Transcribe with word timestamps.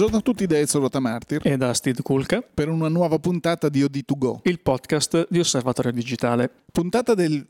Buongiorno 0.00 0.26
a 0.26 0.32
tutti 0.32 0.46
da 0.46 0.58
Ezio 0.58 0.80
Rotamartir 0.80 1.42
e 1.44 1.58
da 1.58 1.74
Steve 1.74 2.00
Kulka 2.00 2.40
per 2.40 2.70
una 2.70 2.88
nuova 2.88 3.18
puntata 3.18 3.68
di 3.68 3.82
OD2Go, 3.82 4.38
il 4.44 4.58
podcast 4.60 5.26
di 5.28 5.38
Osservatorio 5.38 5.92
Digitale. 5.92 6.50
Puntata 6.72 7.12
del 7.12 7.46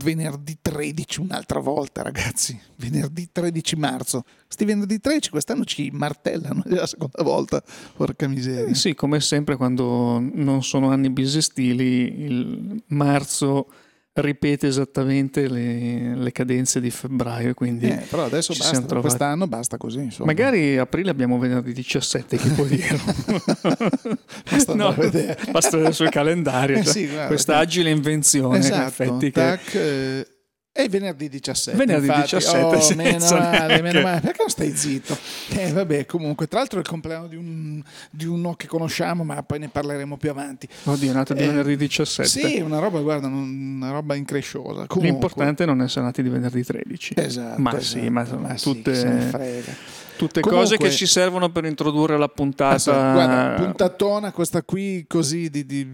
venerdì 0.00 0.58
13, 0.62 1.18
un'altra 1.18 1.58
volta 1.58 2.02
ragazzi, 2.02 2.56
venerdì 2.76 3.30
13 3.32 3.74
marzo. 3.74 4.22
Sti 4.46 4.64
venerdì 4.64 5.00
13 5.00 5.30
quest'anno 5.30 5.64
ci 5.64 5.90
martellano, 5.92 6.62
è 6.62 6.74
la 6.74 6.86
seconda 6.86 7.20
volta, 7.24 7.60
porca 7.96 8.28
miseria. 8.28 8.70
Eh 8.70 8.76
sì, 8.76 8.94
come 8.94 9.18
sempre 9.18 9.56
quando 9.56 10.20
non 10.20 10.62
sono 10.62 10.88
anni 10.90 11.10
bisestili, 11.10 12.22
il 12.22 12.82
marzo 12.90 13.66
ripete 14.14 14.66
esattamente 14.66 15.48
le, 15.48 16.14
le, 16.14 16.32
cadenze 16.32 16.80
di 16.80 16.90
febbraio. 16.90 17.54
Quindi 17.54 17.88
eh, 17.88 18.04
però 18.08 18.24
adesso 18.24 18.54
basta, 18.56 19.00
quest'anno 19.00 19.46
basta 19.46 19.76
così. 19.76 20.00
Insomma. 20.00 20.26
Magari 20.26 20.76
aprile 20.76 21.10
abbiamo 21.10 21.38
venerdì 21.38 21.72
17, 21.72 22.36
chi 22.36 22.48
può 22.50 22.64
dire? 22.64 22.98
basta, 24.50 24.74
no, 24.74 24.92
vedere. 24.92 25.38
basta 25.50 25.76
vedere 25.76 25.94
sul 25.94 26.10
calendario. 26.10 26.78
Eh, 26.78 26.84
sì, 26.84 27.06
guarda, 27.06 27.26
questa 27.26 27.56
agile 27.58 27.90
invenzione. 27.90 28.58
Esatto, 28.58 28.74
in 28.74 28.86
effetti, 28.86 29.30
tac, 29.30 29.64
che... 29.64 30.18
eh, 30.18 30.26
è 30.72 30.88
venerdì 30.88 31.28
17. 31.28 31.76
Venerdì 31.76 32.06
infatti. 32.06 32.36
17. 32.36 32.58
Oh, 32.58 32.94
meno 32.96 33.28
male, 33.28 33.82
meno 33.82 34.00
male. 34.00 34.20
Perché 34.20 34.38
non 34.38 34.48
stai 34.48 34.74
zitto? 34.74 35.16
Eh, 35.50 35.70
vabbè, 35.70 36.06
comunque. 36.06 36.48
Tra 36.48 36.60
l'altro 36.60 36.78
è 36.78 36.82
il 36.82 36.88
compleanno 36.88 37.26
di, 37.26 37.36
un, 37.36 37.82
di 38.10 38.24
uno 38.24 38.54
che 38.54 38.66
conosciamo, 38.66 39.22
ma 39.22 39.42
poi 39.42 39.58
ne 39.58 39.68
parleremo 39.68 40.16
più 40.16 40.30
avanti. 40.30 40.66
Oddio, 40.84 41.10
è 41.10 41.14
nato 41.14 41.34
di 41.34 41.42
eh, 41.42 41.46
venerdì 41.46 41.76
17. 41.76 42.26
Sì, 42.26 42.60
una 42.60 42.78
roba, 42.78 43.00
guarda, 43.00 43.26
una 43.26 43.90
roba 43.90 44.14
incresciosa. 44.14 44.86
Comunque. 44.86 45.02
L'importante 45.02 45.64
è 45.64 45.66
non 45.66 45.82
essere 45.82 46.06
nati 46.06 46.22
di 46.22 46.30
venerdì 46.30 46.64
13. 46.64 47.14
Esatto. 47.16 47.60
Ma 47.60 47.76
esatto, 47.76 47.84
sì, 47.84 48.08
ma, 48.08 48.26
ma 48.38 48.54
tutte... 48.54 48.94
Sì, 48.94 49.00
se 49.00 49.08
ne 49.08 49.20
frega 49.20 50.00
tutte 50.16 50.40
Comunque, 50.40 50.66
cose 50.66 50.76
che 50.76 50.90
ci 50.90 51.06
servono 51.06 51.50
per 51.50 51.64
introdurre 51.64 52.16
la 52.18 52.28
puntata. 52.28 52.74
Adesso, 52.74 52.92
guarda, 52.92 53.54
puntatona 53.56 54.32
questa 54.32 54.62
qui 54.62 55.04
così 55.08 55.50
di, 55.50 55.64
di, 55.66 55.88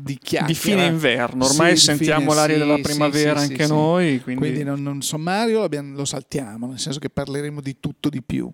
di 0.00 0.18
chiacchiera. 0.18 0.46
Di 0.46 0.54
fine 0.54 0.86
inverno, 0.86 1.44
ormai 1.44 1.76
sì, 1.76 1.84
sentiamo 1.84 2.30
fine, 2.30 2.34
l'aria 2.34 2.54
sì, 2.56 2.60
della 2.60 2.78
primavera 2.78 3.40
sì, 3.40 3.50
anche 3.50 3.66
noi. 3.66 4.20
Quindi, 4.20 4.40
quindi 4.40 4.64
non, 4.64 4.82
non 4.82 5.02
sommario 5.02 5.68
lo 5.68 6.04
saltiamo, 6.04 6.66
nel 6.68 6.78
senso 6.78 6.98
che 6.98 7.10
parleremo 7.10 7.60
di 7.60 7.76
tutto 7.80 8.08
di 8.08 8.22
più. 8.22 8.50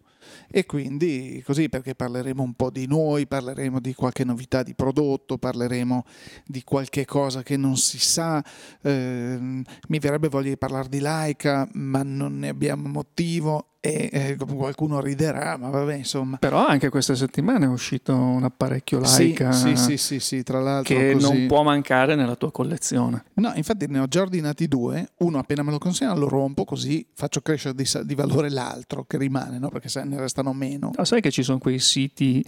E 0.51 0.67
quindi 0.67 1.43
così 1.45 1.69
perché 1.69 1.95
parleremo 1.95 2.43
un 2.43 2.55
po' 2.55 2.71
di 2.71 2.87
noi, 2.87 3.27
parleremo 3.27 3.81
di 3.81 3.95
qualche 3.95 4.25
novità 4.25 4.63
di 4.63 4.75
prodotto, 4.75 5.39
parleremo 5.39 6.05
di 6.45 6.63
qualche 6.63 7.05
cosa 7.05 7.43
che 7.43 7.57
non 7.57 7.77
si 7.77 7.99
sa. 7.99 8.45
Eh, 8.83 9.39
mi 9.39 9.99
verrebbe 9.99 10.29
voglia 10.29 10.51
di 10.51 10.59
parlare 10.59 10.89
di 10.89 11.01
Laika, 11.01 11.69
ma 11.73 12.03
non 12.03 12.39
ne 12.39 12.49
abbiamo 12.49 12.89
motivo 12.89 13.71
e 13.87 14.09
eh, 14.13 14.37
qualcuno 14.37 15.01
riderà, 15.01 15.57
ma 15.57 15.69
vabbè, 15.69 15.95
insomma. 15.95 16.39
Però 16.39 16.67
anche 16.67 16.89
questa 16.89 17.15
settimana 17.15 17.67
è 17.67 17.69
uscito 17.69 18.15
un 18.15 18.43
apparecchio 18.43 18.99
Leica 18.99 19.53
sì, 19.53 19.77
sì, 19.77 19.97
sì, 19.97 20.19
sì, 20.19 20.43
tra 20.43 20.61
l'altro 20.61 20.97
che 20.97 21.13
così. 21.13 21.25
non 21.25 21.47
può 21.47 21.63
mancare 21.63 22.17
nella 22.17 22.35
tua 22.35 22.51
collezione. 22.51 23.25
No, 23.35 23.53
infatti 23.55 23.87
ne 23.87 24.01
ho 24.01 24.07
già 24.09 24.23
ordinati 24.23 24.67
due, 24.67 25.13
uno 25.19 25.39
appena 25.39 25.63
me 25.63 25.71
lo 25.71 25.79
consegna 25.79 26.15
lo 26.15 26.29
rompo 26.29 26.65
così 26.65 27.07
faccio 27.15 27.41
crescere 27.41 27.75
di, 27.75 27.89
di 28.05 28.15
valore 28.15 28.51
l'altro 28.51 29.05
che 29.05 29.19
rimane, 29.19 29.59
no? 29.59 29.69
perché 29.69 29.89
se 29.89 30.03
ne 30.03 30.16
restano 30.19 30.53
meno. 30.53 30.91
Ah, 30.97 31.05
sai 31.05 31.21
che 31.21 31.31
ci 31.31 31.43
sono 31.43 31.59
quei 31.59 31.79
siti 31.79 32.45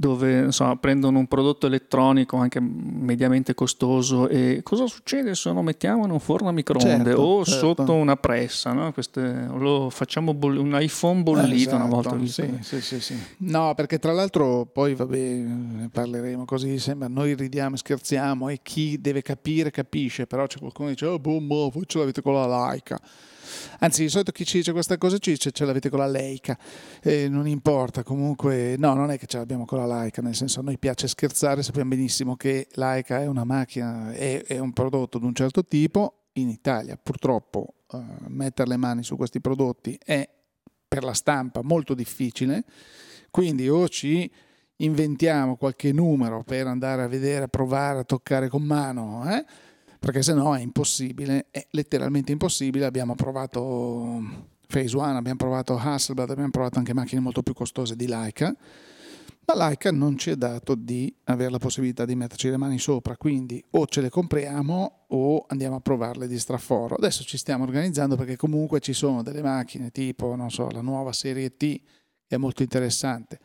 dove 0.00 0.44
insomma, 0.44 0.76
prendono 0.76 1.18
un 1.18 1.26
prodotto 1.26 1.66
elettronico 1.66 2.38
anche 2.38 2.58
mediamente 2.58 3.52
costoso 3.52 4.28
e 4.28 4.60
cosa 4.62 4.86
succede 4.86 5.34
se 5.34 5.50
lo 5.52 5.60
mettiamo 5.60 6.06
in 6.06 6.10
un 6.10 6.20
forno 6.20 6.48
a 6.48 6.52
microonde 6.52 7.10
certo, 7.10 7.20
o 7.20 7.44
certo. 7.44 7.66
sotto 7.66 7.92
una 7.92 8.16
pressa, 8.16 8.72
no? 8.72 8.94
Queste, 8.94 9.20
lo 9.54 9.90
facciamo 9.90 10.32
boll- 10.32 10.56
un 10.56 10.74
iPhone 10.80 11.22
bollito 11.22 11.54
esatto, 11.54 11.76
una 11.76 11.86
volta. 11.86 12.18
Sì, 12.24 12.58
sì, 12.62 12.80
sì, 12.80 12.98
sì, 12.98 13.14
No, 13.40 13.74
perché 13.74 13.98
tra 13.98 14.12
l'altro 14.12 14.64
poi 14.64 14.94
vabbè, 14.94 15.18
ne 15.18 15.90
parleremo 15.92 16.46
così, 16.46 16.78
sembra 16.78 17.06
noi 17.06 17.34
ridiamo 17.34 17.74
e 17.74 17.78
scherziamo 17.78 18.48
e 18.48 18.60
chi 18.62 18.98
deve 19.02 19.20
capire 19.20 19.70
capisce, 19.70 20.26
però 20.26 20.46
c'è 20.46 20.60
qualcuno 20.60 20.88
che 20.88 20.94
dice 20.94 21.04
oh 21.04 21.18
boh, 21.18 21.42
boh 21.42 21.68
voi 21.68 21.84
ce 21.86 21.98
l'avete 21.98 22.22
con 22.22 22.32
la 22.32 22.46
Laika. 22.46 22.98
Anzi, 23.80 24.02
di 24.02 24.08
solito 24.08 24.32
chi 24.32 24.44
ci 24.44 24.58
dice 24.58 24.72
questa 24.72 24.98
cosa 24.98 25.18
ci 25.18 25.30
dice 25.30 25.50
ce 25.50 25.64
l'avete 25.64 25.88
con 25.88 25.98
la 25.98 26.06
Leica, 26.06 26.58
eh, 27.02 27.28
non 27.28 27.46
importa, 27.46 28.02
comunque 28.02 28.76
no, 28.78 28.94
non 28.94 29.10
è 29.10 29.18
che 29.18 29.26
ce 29.26 29.38
l'abbiamo 29.38 29.64
con 29.64 29.78
la 29.78 30.00
Leica, 30.00 30.22
nel 30.22 30.34
senso 30.34 30.60
a 30.60 30.62
noi 30.62 30.78
piace 30.78 31.08
scherzare, 31.08 31.62
sappiamo 31.62 31.90
benissimo 31.90 32.36
che 32.36 32.68
Leica 32.72 33.20
è 33.20 33.26
una 33.26 33.44
macchina, 33.44 34.12
è, 34.12 34.42
è 34.44 34.58
un 34.58 34.72
prodotto 34.72 35.18
di 35.18 35.26
un 35.26 35.34
certo 35.34 35.64
tipo, 35.64 36.14
in 36.34 36.48
Italia 36.48 36.96
purtroppo 36.96 37.74
uh, 37.90 38.02
mettere 38.28 38.68
le 38.68 38.76
mani 38.76 39.02
su 39.02 39.16
questi 39.16 39.40
prodotti 39.40 39.98
è 40.02 40.28
per 40.86 41.04
la 41.04 41.12
stampa 41.12 41.62
molto 41.62 41.94
difficile, 41.94 42.64
quindi 43.30 43.68
o 43.68 43.88
ci 43.88 44.30
inventiamo 44.76 45.56
qualche 45.56 45.92
numero 45.92 46.42
per 46.42 46.66
andare 46.66 47.02
a 47.02 47.06
vedere, 47.06 47.44
a 47.44 47.48
provare, 47.48 48.00
a 48.00 48.04
toccare 48.04 48.48
con 48.48 48.62
mano, 48.62 49.24
eh? 49.30 49.44
Perché 50.00 50.22
se 50.22 50.32
no 50.32 50.56
è 50.56 50.60
impossibile, 50.60 51.48
è 51.50 51.64
letteralmente 51.72 52.32
impossibile. 52.32 52.86
Abbiamo 52.86 53.14
provato 53.14 54.48
Phase 54.66 54.96
One, 54.96 55.18
abbiamo 55.18 55.36
provato 55.36 55.76
Hasselblad, 55.76 56.30
abbiamo 56.30 56.50
provato 56.50 56.78
anche 56.78 56.94
macchine 56.94 57.20
molto 57.20 57.42
più 57.42 57.52
costose 57.52 57.94
di 57.94 58.06
Leica, 58.06 58.56
ma 59.44 59.54
Leica 59.54 59.92
non 59.92 60.16
ci 60.16 60.30
è 60.30 60.36
dato 60.36 60.74
di 60.74 61.14
avere 61.24 61.50
la 61.50 61.58
possibilità 61.58 62.06
di 62.06 62.14
metterci 62.14 62.48
le 62.48 62.56
mani 62.56 62.78
sopra, 62.78 63.18
quindi 63.18 63.62
o 63.72 63.86
ce 63.86 64.00
le 64.00 64.08
compriamo 64.08 65.04
o 65.06 65.44
andiamo 65.48 65.76
a 65.76 65.80
provarle 65.80 66.26
di 66.26 66.38
straforo. 66.38 66.94
Adesso 66.94 67.22
ci 67.24 67.36
stiamo 67.36 67.64
organizzando 67.64 68.16
perché 68.16 68.36
comunque 68.36 68.80
ci 68.80 68.94
sono 68.94 69.22
delle 69.22 69.42
macchine 69.42 69.90
tipo, 69.90 70.34
non 70.34 70.50
so, 70.50 70.70
la 70.70 70.80
nuova 70.80 71.12
serie 71.12 71.56
T 71.58 71.78
è 72.26 72.38
molto 72.38 72.62
interessante 72.62 73.38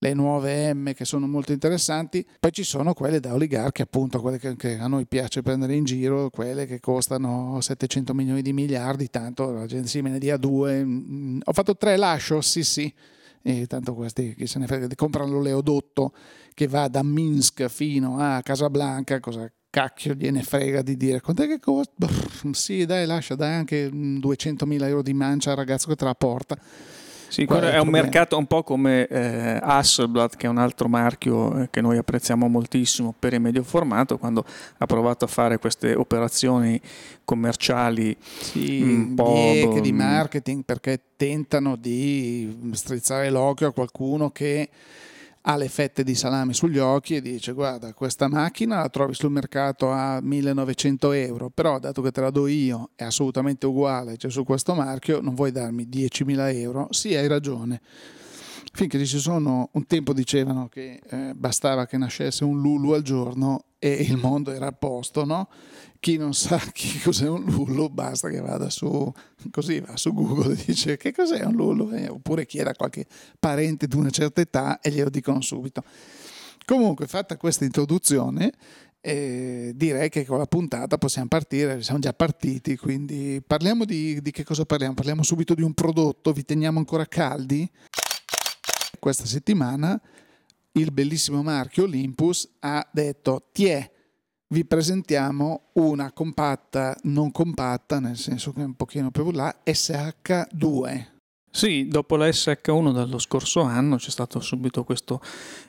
le 0.00 0.14
nuove 0.14 0.72
M 0.72 0.92
che 0.92 1.04
sono 1.04 1.26
molto 1.26 1.52
interessanti, 1.52 2.24
poi 2.38 2.52
ci 2.52 2.62
sono 2.62 2.94
quelle 2.94 3.20
da 3.20 3.34
oligarchi, 3.34 3.82
appunto, 3.82 4.20
quelle 4.20 4.38
che, 4.38 4.54
che, 4.56 4.78
a 4.78 4.86
noi 4.86 5.06
piace 5.06 5.42
prendere 5.42 5.74
in 5.74 5.84
giro, 5.84 6.30
quelle 6.30 6.66
che 6.66 6.80
costano 6.80 7.60
700 7.60 8.14
milioni 8.14 8.42
di 8.42 8.52
miliardi, 8.52 9.08
tanto 9.10 9.50
la 9.50 9.66
gente 9.66 9.88
si 9.88 10.00
me 10.00 10.10
ne 10.10 10.18
dia 10.18 10.36
due. 10.36 10.84
Mm, 10.84 11.40
ho 11.44 11.52
fatto 11.52 11.76
tre 11.76 11.96
lascio, 11.96 12.40
sì 12.40 12.62
sì, 12.62 12.92
e 13.42 13.66
tanto 13.66 13.94
questi 13.94 14.34
chi 14.34 14.46
se 14.46 14.58
ne 14.58 14.66
frega, 14.66 14.86
comprano 14.94 15.32
l'oleodotto 15.32 16.12
che 16.54 16.68
va 16.68 16.88
da 16.88 17.02
Minsk 17.02 17.66
fino 17.66 18.18
a 18.18 18.40
Casablanca, 18.42 19.20
cosa 19.20 19.50
cacchio 19.70 20.14
gliene 20.14 20.42
frega 20.42 20.80
di 20.80 20.96
dire 20.96 21.20
quant'è 21.20 21.46
che 21.46 21.58
costa? 21.60 21.92
Brr, 21.94 22.54
sì 22.54 22.86
dai 22.86 23.06
lascia, 23.06 23.34
dai 23.34 23.54
anche 23.54 23.90
200 23.92 24.64
mila 24.64 24.86
euro 24.88 25.02
di 25.02 25.12
mancia 25.12 25.50
al 25.50 25.56
ragazzo 25.56 25.88
che 25.88 25.94
te 25.94 26.04
la 26.04 26.14
porta 26.14 26.58
sì, 27.28 27.44
è, 27.44 27.78
un 27.78 27.88
mercato 27.88 28.36
un 28.36 28.46
po' 28.46 28.62
come 28.62 29.06
eh, 29.06 29.58
Hasselblad, 29.62 30.36
che 30.36 30.46
è 30.46 30.48
un 30.48 30.58
altro 30.58 30.88
marchio 30.88 31.62
eh, 31.62 31.68
che 31.70 31.80
noi 31.80 31.98
apprezziamo 31.98 32.48
moltissimo 32.48 33.14
per 33.18 33.34
il 33.34 33.40
medio 33.40 33.62
formato, 33.62 34.18
quando 34.18 34.44
ha 34.78 34.86
provato 34.86 35.24
a 35.24 35.28
fare 35.28 35.58
queste 35.58 35.94
operazioni 35.94 36.80
commerciali 37.24 38.16
sì, 38.20 38.80
un 38.82 39.14
po' 39.14 39.78
di 39.80 39.92
marketing 39.92 40.64
perché 40.64 41.00
tentano 41.16 41.76
di 41.76 42.70
strizzare 42.72 43.28
l'occhio 43.28 43.68
a 43.68 43.72
qualcuno 43.72 44.30
che 44.30 44.68
ha 45.50 45.56
le 45.56 45.68
fette 45.68 46.04
di 46.04 46.14
salame 46.14 46.52
sugli 46.52 46.78
occhi 46.78 47.16
e 47.16 47.22
dice 47.22 47.52
guarda 47.52 47.94
questa 47.94 48.28
macchina 48.28 48.80
la 48.80 48.90
trovi 48.90 49.14
sul 49.14 49.30
mercato 49.30 49.90
a 49.90 50.20
1900 50.20 51.12
euro 51.12 51.48
però 51.48 51.78
dato 51.78 52.02
che 52.02 52.10
te 52.10 52.20
la 52.20 52.28
do 52.28 52.46
io 52.46 52.90
è 52.94 53.04
assolutamente 53.04 53.64
uguale 53.64 54.18
cioè 54.18 54.30
su 54.30 54.44
questo 54.44 54.74
marchio 54.74 55.22
non 55.22 55.34
vuoi 55.34 55.50
darmi 55.50 55.88
10.000 55.90 56.54
euro? 56.56 56.88
Sì 56.90 57.14
hai 57.14 57.26
ragione. 57.26 57.80
Finché 58.72 59.02
ci 59.04 59.18
sono 59.18 59.70
un 59.72 59.86
tempo 59.86 60.12
dicevano 60.12 60.68
che 60.68 61.00
eh, 61.08 61.32
bastava 61.34 61.86
che 61.86 61.96
nascesse 61.96 62.44
un 62.44 62.60
Lulu 62.60 62.92
al 62.92 63.02
giorno 63.02 63.64
e 63.78 63.92
il 63.92 64.16
mondo 64.16 64.50
era 64.52 64.66
a 64.66 64.72
posto, 64.72 65.24
no? 65.24 65.48
Chi 66.00 66.16
non 66.16 66.34
sa 66.34 66.58
che 66.72 67.00
cos'è 67.02 67.28
un 67.28 67.44
Lulu, 67.44 67.88
basta 67.88 68.28
che 68.28 68.40
vada 68.40 68.70
su, 68.70 69.12
così 69.50 69.80
va 69.80 69.96
su 69.96 70.12
Google 70.12 70.54
e 70.54 70.64
dice 70.66 70.96
che 70.96 71.12
cos'è 71.12 71.44
un 71.44 71.54
Lulu, 71.54 71.92
eh, 71.92 72.08
oppure 72.08 72.46
chieda 72.46 72.70
a 72.70 72.74
qualche 72.74 73.06
parente 73.38 73.86
di 73.86 73.96
una 73.96 74.10
certa 74.10 74.40
età 74.40 74.80
e 74.80 74.90
glielo 74.90 75.10
dicono 75.10 75.40
subito. 75.40 75.82
Comunque, 76.64 77.06
fatta 77.06 77.36
questa 77.36 77.64
introduzione, 77.64 78.52
eh, 79.00 79.72
direi 79.74 80.08
che 80.08 80.26
con 80.26 80.38
la 80.38 80.46
puntata 80.46 80.98
possiamo 80.98 81.28
partire, 81.28 81.82
siamo 81.82 82.00
già 82.00 82.12
partiti, 82.12 82.76
quindi 82.76 83.42
parliamo 83.46 83.84
di, 83.84 84.20
di 84.20 84.30
che 84.30 84.44
cosa 84.44 84.64
parliamo? 84.64 84.94
Parliamo 84.94 85.22
subito 85.22 85.54
di 85.54 85.62
un 85.62 85.72
prodotto, 85.72 86.32
vi 86.32 86.44
teniamo 86.44 86.78
ancora 86.78 87.06
caldi? 87.06 87.68
Questa 88.98 89.24
settimana 89.24 90.00
il 90.78 90.92
bellissimo 90.92 91.42
marchio 91.42 91.84
Olympus 91.84 92.56
ha 92.60 92.86
detto 92.92 93.48
tiè, 93.52 93.90
vi 94.48 94.64
presentiamo 94.64 95.70
una 95.74 96.12
compatta, 96.12 96.96
non 97.02 97.30
compatta, 97.32 98.00
nel 98.00 98.16
senso 98.16 98.52
che 98.52 98.62
è 98.62 98.64
un 98.64 98.74
pochino 98.74 99.10
più 99.10 99.30
là, 99.30 99.54
SH2. 99.64 101.17
Sì, 101.50 101.88
dopo 101.88 102.16
la 102.16 102.28
SH1 102.28 102.92
dello 102.92 103.18
scorso 103.18 103.62
anno 103.62 103.96
c'è 103.96 104.10
stato 104.10 104.38
subito 104.38 104.84
questo 104.84 105.20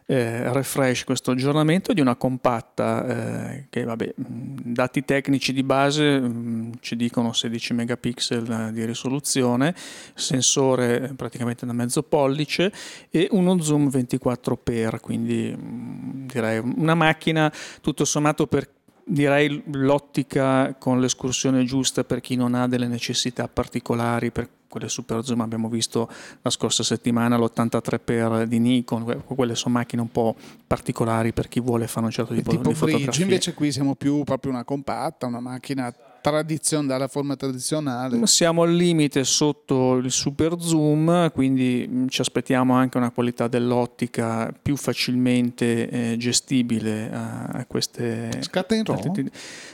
eh, 0.05 0.51
refresh, 0.51 1.05
questo 1.05 1.31
aggiornamento 1.31 1.93
di 1.93 2.01
una 2.01 2.15
compatta 2.15 3.53
eh, 3.53 3.65
che, 3.69 3.85
vabbè, 3.85 4.13
dati 4.17 5.05
tecnici 5.05 5.53
di 5.53 5.63
base 5.63 6.19
mh, 6.19 6.79
ci 6.81 6.95
dicono 6.95 7.31
16 7.31 7.73
megapixel 7.73 8.71
di 8.73 8.85
risoluzione, 8.85 9.73
sensore 10.13 11.13
praticamente 11.15 11.65
da 11.65 11.73
mezzo 11.73 12.03
pollice 12.03 12.71
e 13.09 13.27
uno 13.31 13.59
zoom 13.61 13.87
24x, 13.87 14.99
quindi 14.99 15.55
mh, 15.55 16.25
direi 16.27 16.59
una 16.59 16.93
macchina 16.93 17.51
tutto 17.81 18.03
sommato 18.03 18.47
per 18.47 18.67
direi 19.09 19.63
l'ottica 19.71 20.75
con 20.77 20.99
l'escursione 20.99 21.63
giusta 21.63 22.03
per 22.03 22.21
chi 22.21 22.35
non 22.35 22.53
ha 22.53 22.67
delle 22.67 22.87
necessità 22.87 23.47
particolari 23.47 24.29
per 24.29 24.47
quelle 24.67 24.87
super 24.87 25.23
zoom 25.23 25.41
abbiamo 25.41 25.67
visto 25.67 26.07
la 26.43 26.51
scorsa 26.51 26.83
settimana 26.83 27.35
l'83x 27.37 28.43
di 28.43 28.59
Nikon 28.59 29.23
quelle 29.25 29.55
sono 29.55 29.73
macchine 29.73 30.03
un 30.03 30.11
po' 30.11 30.35
particolari 30.67 31.33
per 31.33 31.47
chi 31.47 31.59
vuole 31.59 31.87
fare 31.87 32.05
un 32.05 32.11
certo 32.11 32.35
tipo, 32.35 32.51
tipo 32.51 32.69
di 32.69 32.75
fotografia 32.75 33.23
invece 33.23 33.55
qui 33.55 33.71
siamo 33.71 33.95
più 33.95 34.23
proprio 34.23 34.51
una 34.51 34.63
compatta 34.63 35.25
una 35.25 35.39
macchina 35.39 35.91
tradizione, 36.29 36.87
dalla 36.87 37.07
forma 37.07 37.35
tradizionale. 37.35 38.25
Siamo 38.27 38.63
al 38.63 38.73
limite 38.73 39.23
sotto 39.23 39.95
il 39.95 40.11
super 40.11 40.55
zoom, 40.59 41.31
quindi 41.31 41.87
mm, 41.89 42.07
ci 42.07 42.21
aspettiamo 42.21 42.73
anche 42.73 42.97
una 42.97 43.11
qualità 43.11 43.47
dell'ottica 43.47 44.53
più 44.61 44.75
facilmente 44.75 45.89
eh, 45.89 46.17
gestibile 46.17 47.11
a, 47.11 47.45
a, 47.45 47.65
queste. 47.65 48.29
Scatta 48.41 48.75
in 48.75 48.83
RAW? 48.83 49.13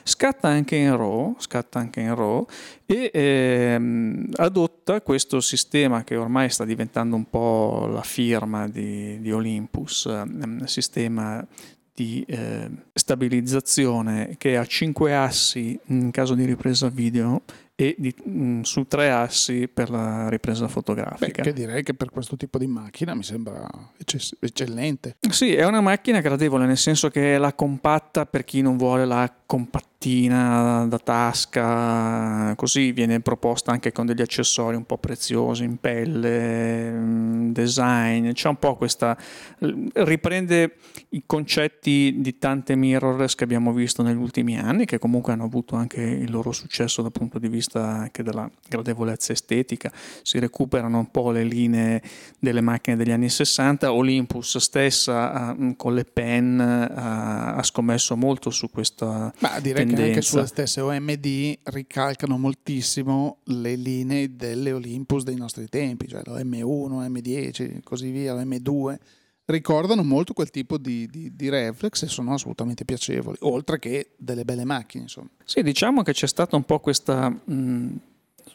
Scatta 0.03 0.47
anche 0.47 0.75
in 0.75 0.95
RAW, 0.95 1.35
scatta 1.39 1.79
anche 1.79 1.99
in 2.01 2.15
RAW 2.15 2.45
e 2.87 3.09
ehm, 3.11 4.29
adotta 4.35 5.01
questo 5.01 5.41
sistema 5.41 6.03
che 6.03 6.15
ormai 6.15 6.49
sta 6.49 6.65
diventando 6.65 7.15
un 7.15 7.27
po' 7.27 7.87
la 7.91 8.03
firma 8.03 8.67
di, 8.67 9.19
di 9.19 9.31
Olympus, 9.31 10.05
ehm, 10.05 10.65
sistema 10.65 11.45
di 11.95 12.25
eh, 12.27 12.69
stabilizzazione 12.93 14.35
che 14.37 14.57
ha 14.57 14.65
5 14.65 15.15
assi 15.15 15.79
in 15.85 16.11
caso 16.11 16.35
di 16.35 16.43
ripresa 16.43 16.89
video 16.89 17.43
e 17.75 17.95
di, 17.97 18.15
mh, 18.23 18.31
mm, 18.31 18.61
su 18.61 18.85
tre 18.87 19.11
assi 19.11 19.67
per 19.67 19.89
la 19.89 20.29
ripresa 20.29 20.67
fotografica. 20.69 21.43
Beh, 21.43 21.49
che 21.49 21.53
direi 21.53 21.83
che 21.83 21.93
per 21.93 22.09
questo 22.09 22.37
tipo 22.37 22.57
di 22.57 22.67
macchina 22.67 23.13
mi 23.13 23.23
sembra 23.23 23.67
ecce- 23.97 24.37
eccellente. 24.39 25.17
Sì, 25.29 25.53
è 25.53 25.65
una 25.65 25.81
macchina 25.81 26.21
gradevole, 26.21 26.65
nel 26.65 26.77
senso 26.77 27.09
che 27.09 27.35
è 27.35 27.37
la 27.37 27.53
compatta 27.53 28.25
per 28.25 28.45
chi 28.45 28.61
non 28.61 28.77
vuole 28.77 29.05
la 29.05 29.29
compattina 29.45 30.85
da 30.87 30.97
tasca, 30.97 32.55
così 32.55 32.91
viene 32.91 33.19
proposta 33.19 33.71
anche 33.71 33.91
con 33.91 34.05
degli 34.05 34.21
accessori 34.21 34.75
un 34.75 34.85
po' 34.85 34.97
preziosi 34.97 35.63
in 35.63 35.77
pelle, 35.77 36.91
mm, 36.91 37.51
design, 37.51 38.31
c'è 38.31 38.47
un 38.47 38.57
po' 38.57 38.75
questa 38.75 39.17
riprende 39.59 40.77
i 41.09 41.23
concetti 41.25 42.15
di 42.19 42.37
tante 42.37 42.75
mirrorless 42.75 43.35
che 43.35 43.43
abbiamo 43.43 43.73
visto 43.73 44.01
negli 44.01 44.17
ultimi 44.17 44.57
anni 44.57 44.85
che 44.85 44.99
comunque 44.99 45.33
hanno 45.33 45.43
avuto 45.43 45.75
anche 45.75 46.01
il 46.01 46.31
loro 46.31 46.51
successo 46.51 47.01
dal 47.01 47.11
punto 47.11 47.39
di 47.39 47.47
vista 47.47 47.64
vista 47.65 47.87
anche 47.87 48.23
della 48.23 48.49
gradevolezza 48.67 49.31
estetica, 49.33 49.91
si 50.21 50.39
recuperano 50.39 50.99
un 50.99 51.11
po' 51.11 51.31
le 51.31 51.43
linee 51.43 52.01
delle 52.39 52.61
macchine 52.61 52.95
degli 52.95 53.11
anni 53.11 53.29
60, 53.29 53.91
Olympus 53.91 54.57
stessa 54.57 55.55
con 55.75 55.93
le 55.93 56.05
pen 56.05 56.59
ha, 56.59 57.61
scommesso 57.63 58.15
molto 58.15 58.51
su 58.51 58.69
questa 58.69 59.33
Ma 59.39 59.59
direi 59.59 59.85
tendenza. 59.85 59.95
che 59.95 60.09
anche 60.09 60.21
sulle 60.21 60.45
stesse 60.45 60.81
OMD 60.81 61.57
ricalcano 61.63 62.37
moltissimo 62.37 63.39
le 63.45 63.75
linee 63.75 64.35
delle 64.35 64.71
Olympus 64.71 65.23
dei 65.23 65.35
nostri 65.35 65.67
tempi, 65.67 66.07
cioè 66.07 66.21
l'OM1, 66.25 67.09
M10 67.09 67.79
così 67.83 68.11
via, 68.11 68.33
l'M2 68.35 68.97
ricordano 69.45 70.03
molto 70.03 70.33
quel 70.33 70.49
tipo 70.49 70.77
di, 70.77 71.07
di, 71.07 71.35
di, 71.35 71.49
reflex 71.49 72.03
e 72.03 72.07
sono 72.07 72.33
assolutamente 72.33 72.85
piacevoli, 72.85 73.37
oltre 73.41 73.79
che 73.79 74.11
delle 74.17 74.43
belle 74.43 74.65
macchine. 74.65 75.03
Insomma. 75.03 75.29
Sì, 75.43 75.61
diciamo 75.61 76.01
che 76.01 76.13
c'è 76.13 76.27
stata 76.27 76.55
un 76.55 76.63
po' 76.63 76.79
questa 76.79 77.29
mh, 77.29 77.95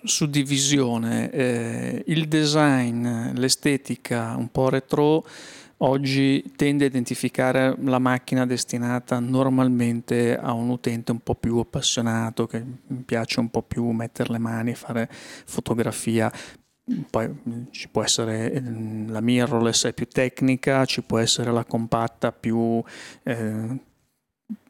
suddivisione, 0.02 1.30
eh, 1.30 2.02
il 2.06 2.26
design, 2.26 3.32
l'estetica 3.34 4.34
un 4.36 4.50
po' 4.50 4.68
retro. 4.68 5.24
Oggi 5.82 6.52
tende 6.56 6.84
a 6.84 6.88
identificare 6.88 7.74
la 7.84 7.98
macchina 7.98 8.44
destinata 8.44 9.18
normalmente 9.18 10.36
a 10.36 10.52
un 10.52 10.68
utente 10.68 11.10
un 11.10 11.20
po' 11.20 11.34
più 11.34 11.56
appassionato, 11.56 12.46
che 12.46 12.62
piace 13.06 13.40
un 13.40 13.48
po' 13.48 13.62
più 13.62 13.88
mettere 13.88 14.30
le 14.32 14.38
mani, 14.38 14.74
fare 14.74 15.08
fotografia 15.10 16.30
poi 17.10 17.28
mm, 17.28 17.64
ci 17.70 17.88
può 17.88 18.02
essere 18.02 18.52
ehm, 18.52 19.10
la 19.10 19.20
mirrorless 19.20 19.86
è 19.86 19.92
più 19.92 20.06
tecnica, 20.06 20.84
ci 20.84 21.02
può 21.02 21.18
essere 21.18 21.52
la 21.52 21.64
compatta 21.64 22.32
più 22.32 22.82
eh, 23.22 23.78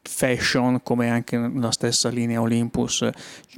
fashion 0.03 0.81
come 0.83 1.09
anche 1.09 1.37
la 1.37 1.71
stessa 1.71 2.09
linea 2.09 2.41
Olympus 2.41 3.07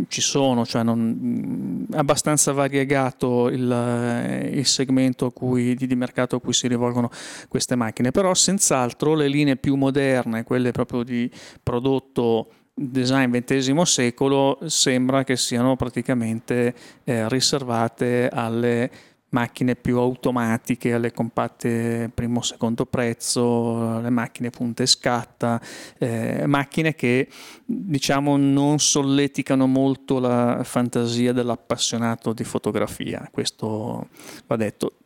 ci 0.07 0.21
sono, 0.21 0.65
cioè 0.65 0.83
non, 0.83 1.00
mm, 1.00 1.83
abbastanza 1.94 2.51
variegato 2.51 3.50
il, 3.50 4.50
il 4.53 4.65
segmento 4.65 5.31
cui, 5.31 5.75
di, 5.75 5.88
di, 5.88 5.95
mercato 5.95 6.38
a 6.38 6.41
cui 6.41 6.53
si 6.53 6.67
rivolgono 6.67 7.09
queste 7.47 7.75
macchine, 7.75 8.11
però 8.11 8.33
senz'altro 8.33 9.13
le 9.15 9.27
linee 9.27 9.57
più 9.57 9.75
moderne, 9.75 10.44
quelle 10.44 10.71
proprio 10.71 11.03
di 11.03 11.29
prodotto 11.61 12.47
design 12.74 13.31
XX 13.31 13.81
secolo 13.81 14.58
sembra 14.66 15.24
che 15.24 15.38
siano 15.38 15.75
praticamente 15.75 16.74
eh, 17.04 17.30
riservate 17.30 18.30
alle 18.30 18.90
macchine 19.34 19.75
più 19.75 19.98
automatiche, 19.98 20.94
alle 20.94 21.12
compatte 21.12 22.10
primo 22.14 22.42
secondo 22.42 22.86
prezzo, 22.86 24.00
le 24.00 24.10
macchine 24.10 24.50
punte 24.50 24.86
scatta, 24.86 25.62
eh, 25.98 26.46
macchine 26.46 26.96
che 26.96 27.28
diciamo 27.66 28.38
non 28.38 28.80
solleticano 28.80 29.68
molto 29.68 30.20
la 30.20 30.62
fantasia 30.64 31.34
dell'appassionato 31.34 32.31
di 32.34 32.44
fotografia, 32.44 33.28
questo 33.31 34.08
va 34.48 34.56
detto. 34.56 34.98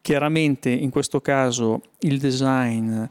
Chiaramente 0.00 0.70
in 0.70 0.90
questo 0.90 1.20
caso 1.20 1.80
il 2.00 2.18
design 2.18 3.04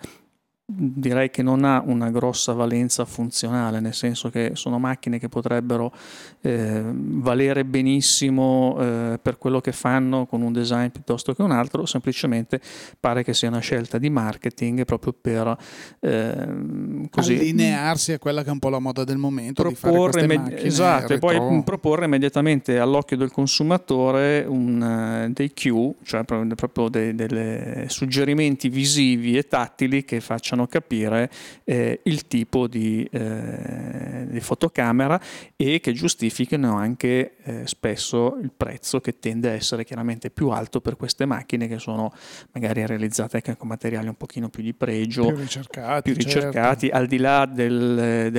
direi 0.68 1.30
che 1.30 1.44
non 1.44 1.64
ha 1.64 1.84
una 1.86 2.10
grossa 2.10 2.54
valenza 2.54 3.06
funzionale, 3.06 3.80
nel 3.80 3.94
senso 3.94 4.30
che 4.30 4.52
sono 4.56 4.80
macchine 4.80 5.20
che 5.20 5.30
potrebbero 5.30 5.94
eh, 6.42 6.82
valere 6.84 7.64
benissimo 7.66 8.76
eh, 8.80 9.20
per 9.22 9.38
quello 9.38 9.62
che 9.62 9.72
fanno 9.72 10.26
con 10.26 10.42
un 10.42 10.52
design 10.52 10.88
piuttosto 10.88 11.36
che 11.36 11.44
un 11.44 11.52
altro, 11.52 11.86
semplicemente 11.86 12.60
pare 13.00 13.24
che 13.24 13.36
sia 13.36 13.48
una 13.48 13.60
scelta 13.60 14.00
di 14.00 14.10
marketing 14.10 14.86
proprio 14.86 15.14
per 15.14 15.56
eh, 16.00 17.08
così, 17.12 17.36
allinearsi 17.36 18.14
a 18.14 18.20
quella 18.20 18.42
che 18.42 18.50
è 18.50 18.52
un 18.52 18.60
po' 18.60 18.70
la 18.70 18.80
moda 18.80 19.04
del 19.04 19.18
momento, 19.18 19.62
proporre, 19.62 20.24
imme- 20.24 20.64
esatto, 20.64 21.14
e 21.14 21.20
poi 21.20 21.62
proporre 21.64 22.06
immediatamente 22.06 22.80
all'occhio 22.80 23.18
del 23.18 23.30
consumatore 23.30 24.44
un, 24.48 25.28
uh, 25.28 25.32
dei 25.32 25.54
cue, 25.54 25.94
cioè 26.02 26.24
proprio 26.24 26.90
dei, 26.90 27.14
dei 27.14 27.88
suggerimenti 27.88 28.68
visivi 28.70 29.38
e 29.38 29.48
tattili 29.48 30.04
che 30.04 30.20
facciano 30.22 30.55
facciano 30.56 30.68
capire 30.68 31.30
eh, 31.66 32.00
il 32.04 32.28
tipo 32.28 32.68
di, 32.68 33.08
eh, 33.12 34.26
di, 34.30 34.40
fotocamera 34.40 35.20
e 35.56 35.80
che 35.82 35.92
giustifichino 35.92 36.76
anche 36.76 37.36
eh, 37.44 37.68
spesso 37.68 38.38
il 38.42 38.52
prezzo 38.56 39.02
che 39.02 39.20
tende 39.20 39.50
a 39.50 39.54
essere 39.54 39.84
chiaramente 39.84 40.32
più 40.32 40.50
alto 40.50 40.80
per 40.80 40.96
queste 40.96 41.26
macchine 41.26 41.68
che 41.68 41.78
sono 41.78 42.12
magari 42.54 42.86
realizzate 42.86 43.38
anche 43.38 43.58
con 43.58 43.68
materiali 43.68 44.08
un 44.08 44.16
pochino 44.16 44.50
più 44.50 44.64
di 44.64 44.74
pregio, 44.74 45.28
più 45.28 45.36
ricercati, 45.36 46.14
più 46.14 46.24
ricercati 46.24 46.88
certo. 46.88 46.98
al 46.98 47.08
di 47.08 47.18
là 47.18 47.46
del, 47.46 48.32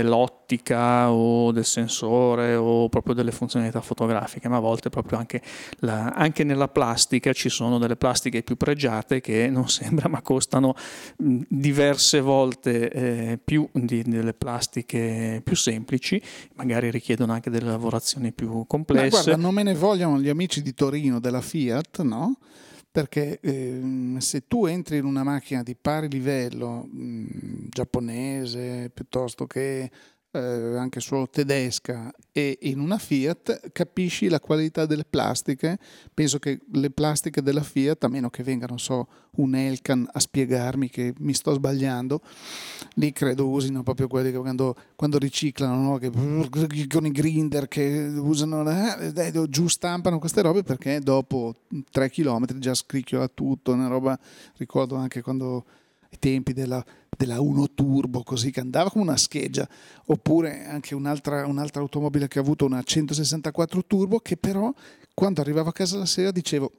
dell'ottica 0.47 1.11
o 1.11 1.51
del 1.51 1.65
sensore 1.65 2.55
o 2.55 2.89
proprio 2.89 3.15
delle 3.15 3.33
funzionalità 3.33 3.81
fotografiche, 3.81 4.49
ma 4.49 4.57
a 4.57 4.61
volte 4.61 4.89
proprio 4.89 5.19
anche, 5.19 5.43
la, 5.81 6.11
anche 6.11 6.45
nella 6.45 6.69
plastica 6.69 7.33
ci 7.33 7.49
sono 7.49 7.79
delle 7.79 7.97
plastiche 7.97 8.43
più 8.43 8.57
pregiate 8.57 9.21
che 9.21 9.49
non 9.51 9.69
sembra 9.69 10.09
ma 10.09 10.23
costano 10.23 10.75
diverse 11.17 12.21
volte 12.21 12.91
eh, 12.91 13.39
più 13.43 13.69
di, 13.73 14.03
delle 14.03 14.35
plastiche 14.35 15.41
più 15.43 15.57
semplici, 15.57 16.23
magari 16.55 16.91
richiedono 16.91 17.33
anche 17.33 17.51
delle 17.51 17.71
lavorazioni 17.71 18.33
più 18.33 18.65
complesse. 18.67 19.17
Ma 19.17 19.23
guarda, 19.23 19.37
non 19.37 19.55
me 19.55 19.63
ne 19.65 19.75
vogliono 19.75 20.21
gli 20.21 20.29
amici 20.29 20.63
di 20.63 20.75
Torino 20.75 21.19
della 21.19 21.41
Fiat, 21.41 22.03
no? 22.03 22.37
Perché 22.91 23.41
eh, 23.43 24.15
se 24.19 24.47
tu 24.49 24.65
entri 24.65 24.97
in 24.97 25.05
una 25.05 25.23
macchina 25.23 25.63
di 25.63 25.77
pari 25.77 26.09
livello 26.09 26.89
mh, 26.91 27.67
giapponese 27.69 28.91
piuttosto 28.95 29.47
che 29.47 29.91
eh, 30.37 30.77
anche 30.77 31.01
solo 31.01 31.29
tedesca, 31.29 32.13
e 32.33 32.59
in 32.63 32.81
una 32.81 32.99
Fiat, 32.99 33.73
capisci 33.73 34.29
la 34.29 34.41
qualità 34.41 34.87
delle 34.87 35.05
plastiche. 35.09 35.79
Penso 36.13 36.39
che 36.39 36.61
le 36.73 36.91
plastiche 36.91 37.43
della 37.43 37.63
Fiat, 37.63 38.05
a 38.05 38.09
meno 38.09 38.29
che 38.29 38.43
vengano, 38.43 38.77
so, 38.77 39.09
un 39.37 39.55
Elkan 39.55 40.09
a 40.13 40.21
spiegarmi 40.21 40.89
che 40.89 41.15
mi 41.19 41.35
sto 41.35 41.55
sbagliando, 41.55 42.21
lì 42.95 43.13
credo 43.13 43.49
usino 43.49 43.83
proprio 43.83 44.07
quelli 44.07 44.31
che 44.31 44.39
quando, 44.39 44.75
quando 44.95 45.19
riciclano, 45.19 45.81
no? 45.81 45.99
che, 45.99 46.11
con 46.89 47.07
i 47.07 47.11
grinder 47.11 47.69
che 47.69 48.13
usano, 48.17 48.69
eh, 48.71 49.13
eh, 49.15 49.49
giù 49.49 49.69
stampano 49.69 50.19
queste 50.19 50.43
robe 50.43 50.63
perché 50.63 51.01
dopo 51.01 51.55
3 51.91 52.11
km 52.11 52.59
già 52.59 52.75
scricchiola 52.75 53.29
tutto, 53.29 53.73
una 53.73 53.89
roba, 53.89 54.19
ricordo 54.57 54.97
anche 54.97 55.23
quando 55.23 55.65
ai 56.11 56.19
tempi 56.19 56.53
della, 56.53 56.85
della 57.17 57.41
1 57.41 57.75
Turbo, 57.75 58.23
così 58.23 58.51
che 58.51 58.61
andava 58.61 58.91
come 58.91 59.05
una 59.05 59.17
scheggia, 59.17 59.69
oppure 60.07 60.67
anche 60.67 60.95
un'altra, 60.95 61.47
un'altra 61.47 61.81
automobile 61.81 62.29
che 62.29 62.39
ha 62.39 62.43
avuto 62.43 62.65
una 62.65 62.83
164 62.83 63.85
Turbo, 63.87 64.19
che 64.21 64.37
però 64.37 64.73
quando 65.15 65.41
arrivavo 65.41 65.71
a 65.71 65.73
casa 65.73 65.99
la 65.99 66.07
sera 66.07 66.31
dicevo 66.31 66.73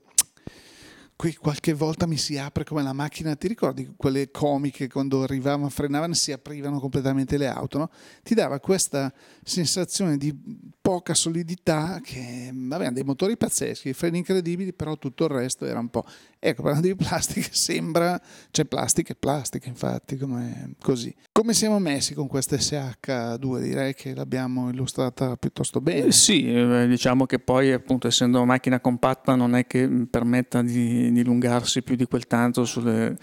qui 1.18 1.34
qualche 1.36 1.74
volta 1.74 2.06
mi 2.06 2.16
si 2.16 2.38
apre 2.38 2.64
come 2.64 2.84
la 2.84 2.94
macchina, 2.94 3.36
ti 3.36 3.48
ricordi 3.48 3.92
quelle 3.98 4.30
comiche 4.30 4.88
quando 4.88 5.24
arrivavano, 5.24 5.68
frenavano 5.68 6.14
e 6.14 6.16
si 6.16 6.32
aprivano 6.32 6.80
completamente 6.80 7.38
le 7.38 7.48
auto, 7.48 7.80
no? 7.80 7.90
Ti 8.22 8.36
dava 8.36 8.60
questa 8.60 9.12
sensazione 9.44 10.18
di 10.18 10.34
poca 10.80 11.16
solidità 11.16 12.00
che, 12.04 12.50
hanno 12.50 12.92
dei 12.92 13.04
motori 13.04 13.36
pazzeschi, 13.36 13.94
freni 13.94 14.20
incredibili, 14.20 14.74
però 14.74 14.96
tutto 14.98 15.26
il 15.26 15.32
resto 15.32 15.66
era 15.66 15.80
un 15.80 15.90
po'... 15.90 16.06
Ecco, 16.40 16.62
parlando 16.62 16.88
di 16.88 16.96
plastica, 16.96 17.48
sembra, 17.52 18.20
c'è 18.52 18.66
plastica 18.66 19.14
e 19.14 19.16
plastica, 19.16 19.68
infatti, 19.68 20.18
come 20.18 20.76
così. 20.82 21.14
Come 21.32 21.54
siamo 21.54 21.80
messi 21.80 22.14
con 22.14 22.28
questa 22.28 22.56
SH2? 22.56 23.60
Direi 23.62 23.94
che 23.96 24.14
l'abbiamo 24.14 24.70
illustrata 24.70 25.36
piuttosto 25.36 25.82
bene. 25.82 26.08
Eh, 26.08 26.12
sì, 26.12 26.52
eh, 26.54 26.88
diciamo 26.88 27.26
che 27.26 27.40
poi, 27.40 27.72
appunto, 27.72 28.08
essendo 28.08 28.38
una 28.38 28.46
macchina 28.46 28.80
compatta, 28.80 29.36
non 29.36 29.56
è 29.56 29.66
che 29.66 29.88
permetta 30.10 30.62
di 30.62 31.12
dilungarsi 31.12 31.82
più 31.82 31.96
di 31.96 32.06
quel 32.06 32.28
tanto 32.28 32.66
sulle 32.66 33.18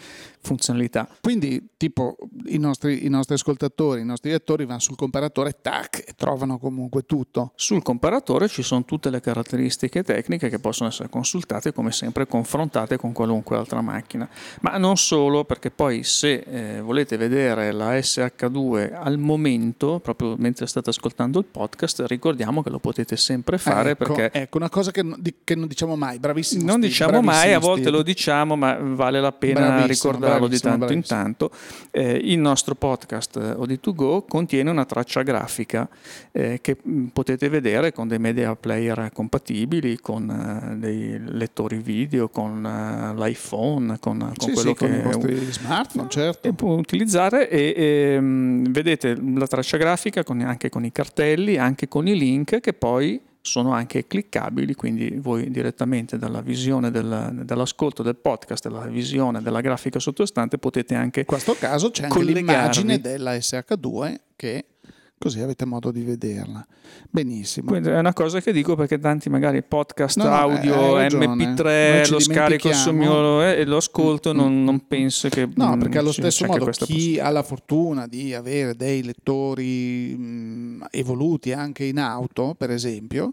funzionalità. 0.44 1.08
Quindi, 1.20 1.70
tipo, 1.76 2.16
i 2.46 2.58
nostri, 2.58 3.04
i 3.04 3.08
nostri 3.08 3.34
ascoltatori, 3.34 4.02
i 4.02 4.04
nostri 4.04 4.30
lettori 4.30 4.66
vanno 4.66 4.78
sul 4.78 4.96
comparatore, 4.96 5.56
tac, 5.60 6.04
e 6.06 6.12
trovano 6.16 6.58
comunque 6.58 7.02
tutto. 7.02 7.52
Sul 7.56 7.82
comparatore 7.82 8.48
ci 8.48 8.62
sono 8.62 8.84
tutte 8.84 9.10
le 9.10 9.20
caratteristiche 9.20 10.02
tecniche 10.02 10.48
che 10.48 10.58
possono 10.58 10.90
essere 10.90 11.08
consultate, 11.08 11.72
come 11.72 11.90
sempre, 11.90 12.26
confrontate 12.26 12.96
con 12.96 13.12
qualunque 13.12 13.56
altra 13.56 13.80
macchina. 13.80 14.28
Ma 14.60 14.76
non 14.76 14.96
solo, 14.96 15.44
perché 15.44 15.70
poi 15.70 16.04
se 16.04 16.44
eh, 16.46 16.80
volete 16.80 17.16
vedere 17.16 17.72
la 17.72 17.94
SH2 17.94 18.94
al 18.94 19.18
momento, 19.18 19.98
proprio 20.00 20.34
mentre 20.36 20.66
state 20.66 20.90
ascoltando 20.90 21.38
il 21.38 21.46
podcast, 21.46 22.04
ricordiamo 22.06 22.62
che 22.62 22.70
lo 22.70 22.78
potete 22.78 23.16
sempre 23.16 23.58
fare 23.58 23.90
ecco, 23.90 24.12
perché... 24.12 24.38
Ecco, 24.38 24.58
una 24.58 24.68
cosa 24.68 24.90
che, 24.90 25.02
che, 25.42 25.54
non 25.54 25.66
diciamo 25.66 25.96
mai, 25.96 26.18
bravissimo. 26.18 26.62
Non 26.62 26.76
Steve, 26.76 26.88
diciamo 26.88 27.22
mai, 27.22 27.52
a 27.54 27.58
volte 27.58 27.90
lo 27.90 28.02
diciamo, 28.02 28.56
ma 28.56 28.74
vale 28.74 29.20
la 29.20 29.32
pena 29.32 29.86
ricordarlo 30.38 30.48
di 30.48 30.58
tanto 30.58 30.92
in 30.92 31.02
tanto. 31.02 31.50
Eh, 31.90 32.20
il 32.22 32.38
nostro 32.38 32.74
podcast 32.74 33.36
eh, 33.36 33.52
OD2Go 33.52 34.24
contiene 34.28 34.70
una 34.70 34.84
traccia 34.84 35.22
grafica 35.22 35.88
eh, 36.32 36.60
che 36.60 36.76
mm, 36.86 37.06
potete 37.06 37.48
vedere 37.48 37.92
con 37.92 38.08
dei 38.08 38.18
media 38.18 38.54
player 38.56 39.10
compatibili, 39.12 39.98
con 40.00 40.28
uh, 40.28 40.78
dei 40.78 41.18
lettori 41.18 41.78
video, 41.78 42.28
con 42.28 42.64
uh, 42.64 43.18
l'iPhone, 43.20 43.98
con, 43.98 44.18
con 44.18 44.34
sì, 44.38 44.52
quello 44.52 44.70
sì, 44.70 44.74
che 44.74 44.88
con 44.88 44.94
i 44.94 45.02
vostri 45.02 45.52
smartphone, 45.52 46.08
certo. 46.08 46.52
Può 46.52 46.74
utilizzare 46.74 47.48
e, 47.48 47.74
e 47.76 48.16
um, 48.16 48.70
vedete 48.70 49.16
la 49.16 49.46
traccia 49.46 49.76
grafica 49.76 50.22
con, 50.22 50.40
anche 50.40 50.68
con 50.68 50.84
i 50.84 50.92
cartelli, 50.92 51.56
anche 51.56 51.88
con 51.88 52.06
i 52.08 52.16
link 52.16 52.60
che 52.60 52.72
poi 52.72 53.20
sono 53.44 53.72
anche 53.72 54.06
cliccabili, 54.06 54.74
quindi 54.74 55.18
voi 55.20 55.50
direttamente 55.50 56.16
dalla 56.16 56.40
visione 56.40 56.90
del, 56.90 57.42
dell'ascolto 57.44 58.02
del 58.02 58.16
podcast, 58.16 58.68
dalla 58.68 58.86
visione 58.86 59.42
della 59.42 59.60
grafica 59.60 59.98
sottostante 59.98 60.56
potete 60.56 60.94
anche... 60.94 61.20
In 61.20 61.26
questo 61.26 61.54
caso 61.54 61.90
c'è 61.90 62.04
anche 62.04 62.22
l'immagine 62.22 62.98
della 63.00 63.34
SH2 63.34 64.16
che 64.34 64.64
così 65.25 65.40
avete 65.40 65.64
modo 65.64 65.90
di 65.90 66.02
vederla. 66.02 66.66
Benissimo. 67.09 67.71
Quindi 67.71 67.88
è 67.88 67.99
una 67.99 68.12
cosa 68.12 68.43
che 68.43 68.52
dico 68.52 68.75
perché 68.75 68.99
tanti 68.99 69.31
magari 69.31 69.62
podcast 69.62 70.19
no, 70.19 70.26
audio, 70.26 70.99
MP3, 70.99 72.11
lo 72.11 72.21
scarico 72.21 72.71
sul 72.75 72.93
mio 72.93 73.43
eh, 73.43 73.61
e 73.61 73.64
lo 73.64 73.78
ascolto, 73.78 74.35
mm, 74.35 74.37
non, 74.37 74.52
mm, 74.52 74.64
non, 74.64 74.75
mm. 74.75 74.87
penso 74.87 75.31
che... 75.31 75.49
No, 75.54 75.78
perché 75.78 75.97
allo 75.97 76.12
stesso 76.12 76.45
modo 76.45 76.66
chi 76.66 77.19
ha 77.19 77.31
la 77.31 77.43
fortuna 77.43 78.07
di 78.07 78.35
avere 78.35 78.76
dei 78.76 79.02
lettori 79.02 80.14
mh, 80.14 80.88
evoluti 80.90 81.52
anche 81.52 81.85
in 81.85 81.99
auto, 81.99 82.54
per 82.54 82.71
esempio, 82.71 83.33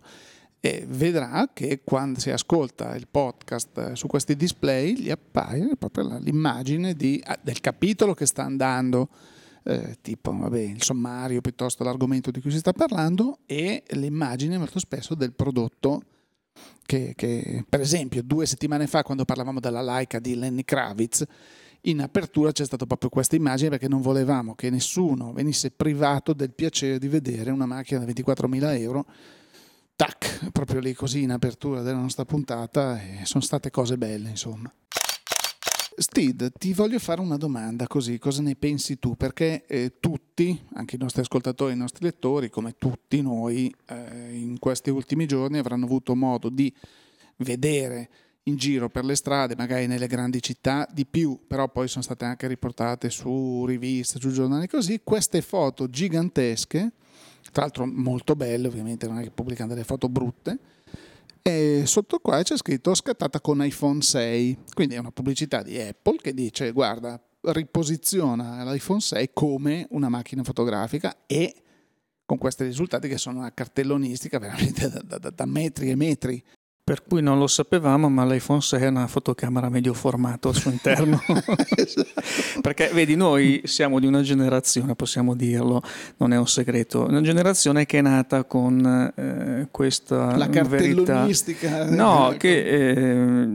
e 0.61 0.85
vedrà 0.87 1.49
che 1.51 1.81
quando 1.83 2.21
si 2.21 2.31
ascolta 2.31 2.95
il 2.95 3.09
podcast 3.11 3.91
su 3.93 4.07
questi 4.07 4.37
display 4.37 4.93
gli 4.93 5.09
appare 5.09 5.71
proprio 5.77 6.19
l'immagine 6.19 6.93
di, 6.93 7.21
ah, 7.25 7.37
del 7.41 7.59
capitolo 7.59 8.13
che 8.13 8.25
sta 8.25 8.43
andando 8.43 9.09
eh, 9.63 9.97
tipo 10.01 10.35
vabbè, 10.35 10.59
il 10.59 10.81
sommario 10.81 11.41
piuttosto 11.41 11.83
l'argomento 11.83 12.31
di 12.31 12.41
cui 12.41 12.51
si 12.51 12.57
sta 12.57 12.73
parlando 12.73 13.39
e 13.45 13.83
l'immagine 13.91 14.57
molto 14.57 14.79
spesso 14.79 15.15
del 15.15 15.33
prodotto 15.33 16.01
che, 16.85 17.13
che, 17.15 17.63
per 17.67 17.79
esempio 17.79 18.23
due 18.23 18.45
settimane 18.45 18.87
fa 18.87 19.03
quando 19.03 19.25
parlavamo 19.25 19.59
della 19.59 19.81
Laika 19.81 20.19
di 20.19 20.35
Lenny 20.35 20.63
Kravitz 20.63 21.23
in 21.85 22.01
apertura 22.01 22.51
c'è 22.51 22.65
stata 22.65 22.85
proprio 22.85 23.09
questa 23.09 23.35
immagine 23.35 23.69
perché 23.69 23.87
non 23.87 24.01
volevamo 24.01 24.55
che 24.55 24.69
nessuno 24.69 25.31
venisse 25.31 25.71
privato 25.71 26.33
del 26.33 26.53
piacere 26.53 26.99
di 26.99 27.07
vedere 27.07 27.51
una 27.51 27.65
macchina 27.65 28.03
da 28.03 28.11
24.000 28.11 28.79
euro 28.79 29.05
tac, 29.95 30.49
proprio 30.51 30.79
lì 30.79 30.93
così 30.93 31.21
in 31.21 31.31
apertura 31.31 31.81
della 31.81 31.99
nostra 31.99 32.25
puntata 32.25 32.99
e 33.01 33.25
sono 33.25 33.43
state 33.43 33.69
cose 33.69 33.97
belle 33.97 34.29
insomma 34.29 34.71
Steve, 35.97 36.51
ti 36.51 36.73
voglio 36.73 36.99
fare 36.99 37.19
una 37.19 37.35
domanda 37.37 37.85
così, 37.85 38.17
cosa 38.17 38.41
ne 38.41 38.55
pensi 38.55 38.97
tu? 38.97 39.15
Perché 39.15 39.65
eh, 39.65 39.93
tutti, 39.99 40.59
anche 40.73 40.95
i 40.95 40.99
nostri 40.99 41.21
ascoltatori, 41.21 41.73
i 41.73 41.77
nostri 41.77 42.05
lettori, 42.05 42.49
come 42.49 42.75
tutti 42.77 43.21
noi, 43.21 43.73
eh, 43.87 44.33
in 44.33 44.57
questi 44.57 44.89
ultimi 44.89 45.25
giorni 45.25 45.57
avranno 45.57 45.85
avuto 45.85 46.15
modo 46.15 46.49
di 46.49 46.73
vedere 47.37 48.09
in 48.43 48.55
giro 48.55 48.89
per 48.89 49.03
le 49.03 49.15
strade, 49.15 49.55
magari 49.55 49.85
nelle 49.85 50.07
grandi 50.07 50.41
città, 50.41 50.87
di 50.91 51.05
più, 51.05 51.39
però 51.45 51.67
poi 51.67 51.87
sono 51.87 52.03
state 52.03 52.25
anche 52.25 52.47
riportate 52.47 53.09
su 53.09 53.65
riviste, 53.65 54.19
su 54.19 54.31
giornali 54.31 54.67
così, 54.67 55.01
queste 55.03 55.41
foto 55.41 55.89
gigantesche, 55.89 56.91
tra 57.51 57.63
l'altro 57.63 57.85
molto 57.85 58.35
belle, 58.35 58.67
ovviamente 58.67 59.07
non 59.07 59.19
è 59.19 59.23
che 59.23 59.31
pubblicano 59.31 59.69
delle 59.69 59.83
foto 59.83 60.07
brutte, 60.07 60.57
e 61.41 61.83
sotto 61.85 62.19
qua 62.19 62.41
c'è 62.43 62.57
scritto 62.57 62.93
scattata 62.93 63.41
con 63.41 63.63
iPhone 63.63 64.01
6, 64.01 64.57
quindi 64.73 64.95
è 64.95 64.99
una 64.99 65.11
pubblicità 65.11 65.61
di 65.61 65.79
Apple 65.79 66.17
che 66.17 66.33
dice 66.33 66.71
guarda 66.71 67.21
riposiziona 67.43 68.63
l'iPhone 68.71 68.99
6 68.99 69.31
come 69.33 69.87
una 69.91 70.09
macchina 70.09 70.43
fotografica 70.43 71.23
e 71.25 71.55
con 72.25 72.37
questi 72.37 72.63
risultati 72.63 73.07
che 73.07 73.17
sono 73.17 73.39
una 73.39 73.53
cartellonistica 73.53 74.37
veramente 74.39 74.89
da, 74.89 75.17
da, 75.17 75.29
da 75.29 75.45
metri 75.45 75.89
e 75.89 75.95
metri 75.95 76.43
per 76.91 77.03
cui 77.07 77.21
non 77.21 77.39
lo 77.39 77.47
sapevamo, 77.47 78.09
ma 78.09 78.25
l'iPhone 78.25 78.59
6 78.59 78.81
è 78.81 78.87
una 78.87 79.07
fotocamera 79.07 79.69
medio 79.69 79.93
formato 79.93 80.49
al 80.49 80.55
suo 80.55 80.71
interno. 80.71 81.21
Perché 82.61 82.89
vedi, 82.93 83.15
noi 83.15 83.61
siamo 83.63 83.97
di 83.97 84.07
una 84.07 84.21
generazione, 84.21 84.93
possiamo 84.93 85.33
dirlo, 85.33 85.81
non 86.17 86.33
è 86.33 86.37
un 86.37 86.49
segreto, 86.49 87.05
una 87.05 87.21
generazione 87.21 87.85
che 87.85 87.99
è 87.99 88.01
nata 88.01 88.43
con 88.43 89.13
eh, 89.15 89.69
questa 89.71 90.35
La 90.35 90.49
cartellonistica. 90.49 91.85
Verità. 91.85 91.95
No, 91.95 92.35
che 92.37 92.59
eh, 92.59 93.47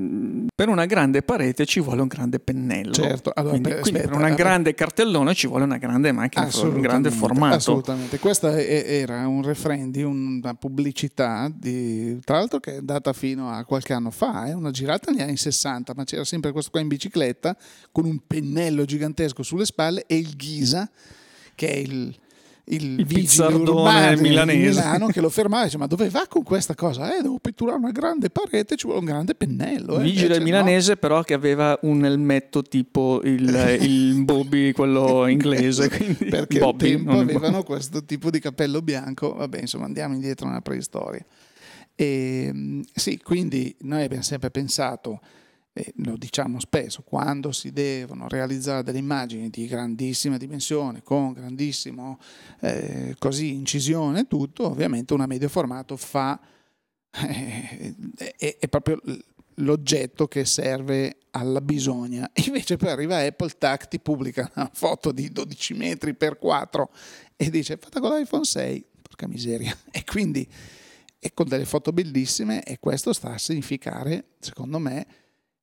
per 0.55 0.71
una 0.71 0.87
grande 0.87 1.21
parete 1.21 1.67
ci 1.67 1.81
vuole 1.81 2.01
un 2.01 2.09
grande 2.09 2.39
pennello. 2.39 2.93
Certo, 2.93 3.33
allora, 3.35 3.51
quindi, 3.51 3.69
aspetta, 3.69 3.91
quindi 3.91 4.09
per 4.09 4.17
una 4.17 4.31
grande 4.31 4.73
cartellone 4.73 5.35
ci 5.35 5.47
vuole 5.47 5.65
una 5.65 5.77
grande 5.77 6.11
macchina, 6.11 6.49
un 6.63 6.81
grande 6.81 7.11
formato. 7.11 7.57
Assolutamente, 7.57 8.19
questa 8.19 8.59
era 8.59 9.29
un 9.29 9.43
refrendi, 9.43 10.03
una 10.03 10.55
pubblicità, 10.55 11.53
di, 11.55 12.19
tra 12.25 12.39
l'altro 12.39 12.61
che 12.61 12.77
è 12.77 12.81
data 12.81 13.13
fino 13.27 13.51
a 13.51 13.65
qualche 13.65 13.93
anno 13.93 14.13
fa, 14.13 14.47
eh, 14.47 14.53
una 14.53 14.71
girata 14.71 15.11
negli 15.11 15.21
anni 15.21 15.37
60, 15.37 15.95
ma 15.97 16.05
c'era 16.05 16.25
sempre 16.25 16.53
questo 16.53 16.71
qua 16.71 16.81
in 16.81 16.87
bicicletta 16.87 17.57
con 17.91 18.05
un 18.05 18.21
pennello 18.25 18.85
gigantesco 18.85 19.43
sulle 19.43 19.65
spalle 19.65 20.05
e 20.07 20.17
il 20.17 20.37
Ghisa, 20.37 20.89
che 21.57 21.69
è 21.69 21.77
il, 21.77 22.15
il, 22.67 23.01
il 23.01 23.07
pizzardone 23.07 24.17
milanese 24.21 24.81
Milano 24.81 25.09
che 25.09 25.21
lo 25.21 25.29
fermava 25.29 25.63
e 25.63 25.65
dice 25.67 25.79
ma 25.79 25.87
dove 25.87 26.09
va 26.09 26.27
con 26.29 26.45
questa 26.45 26.77
cosa? 26.77 27.17
Eh 27.17 27.23
devo 27.23 27.39
pitturare 27.41 27.79
una 27.79 27.91
grande 27.91 28.31
parete 28.31 28.77
ci 28.77 28.87
vuole 28.87 29.01
un 29.01 29.07
grande 29.07 29.35
pennello 29.35 29.99
eh. 29.99 30.03
vigile 30.03 30.35
cioè, 30.35 30.45
milanese 30.45 30.93
no. 30.93 30.97
però 30.99 31.23
che 31.23 31.35
aveva 31.35 31.77
un 31.83 32.05
elmetto 32.05 32.63
tipo 32.63 33.21
il, 33.25 33.79
il 33.81 34.23
Bobby 34.25 34.71
quello 34.71 35.27
inglese 35.31 35.89
perché 35.89 36.61
Bobby, 36.61 36.93
al 36.93 36.97
tempo 36.99 37.19
avevano 37.19 37.65
questo 37.65 38.05
tipo 38.05 38.31
di 38.31 38.39
cappello 38.39 38.83
bianco 38.83 39.35
vabbè 39.35 39.59
insomma 39.61 39.87
andiamo 39.87 40.15
indietro 40.15 40.47
nella 40.47 40.61
preistoria 40.61 41.25
e, 41.97 42.45
ehm, 42.49 42.85
sì, 42.95 43.19
quindi 43.19 43.75
noi 43.81 44.05
abbiamo 44.05 44.23
sempre 44.23 44.51
pensato 44.51 45.21
e 45.79 45.93
lo 45.97 46.17
diciamo 46.17 46.59
spesso, 46.59 47.03
quando 47.03 47.53
si 47.53 47.71
devono 47.71 48.29
realizzare 48.29 48.83
delle 48.83 48.97
immagini 48.97 49.51
di 49.51 49.67
grandissima 49.67 50.39
dimensione, 50.39 51.03
con 51.03 51.35
grandissimo 51.35 52.19
eh, 52.61 53.15
incisione 53.41 54.21
e 54.21 54.27
tutto, 54.27 54.71
ovviamente 54.71 55.13
una 55.13 55.27
medio 55.27 55.51
formato 55.51 55.99
fa, 55.99 56.41
eh, 57.11 57.95
è, 58.39 58.57
è, 58.59 58.69
proprio 58.69 59.03
l'oggetto 59.57 60.27
che 60.29 60.47
serve 60.47 61.19
alla 61.33 61.61
bisogna. 61.61 62.31
Invece 62.47 62.79
poi 62.79 62.89
arriva 62.89 63.19
Apple, 63.19 63.51
tac, 63.59 63.89
ti 63.89 64.01
pubblica 64.01 64.51
una 64.55 64.71
foto 64.73 65.13
di 65.13 65.31
12 65.31 65.75
metri 65.75 66.15
per 66.15 66.39
4 66.39 66.91
e 67.37 67.51
dice 67.51 67.77
fatta 67.77 68.01
con 68.01 68.17
l'iPhone 68.17 68.45
6, 68.45 68.85
porca 69.03 69.27
miseria. 69.27 69.77
E 69.93 70.05
quindi, 70.05 70.49
e 71.27 71.33
con 71.35 71.49
delle 71.49 71.65
foto 71.65 71.93
bellissime, 71.93 72.63
e 72.63 72.79
questo 72.79 73.13
sta 73.13 73.33
a 73.33 73.39
significare, 73.39 74.27
secondo 74.39 74.79
me, 74.79 75.07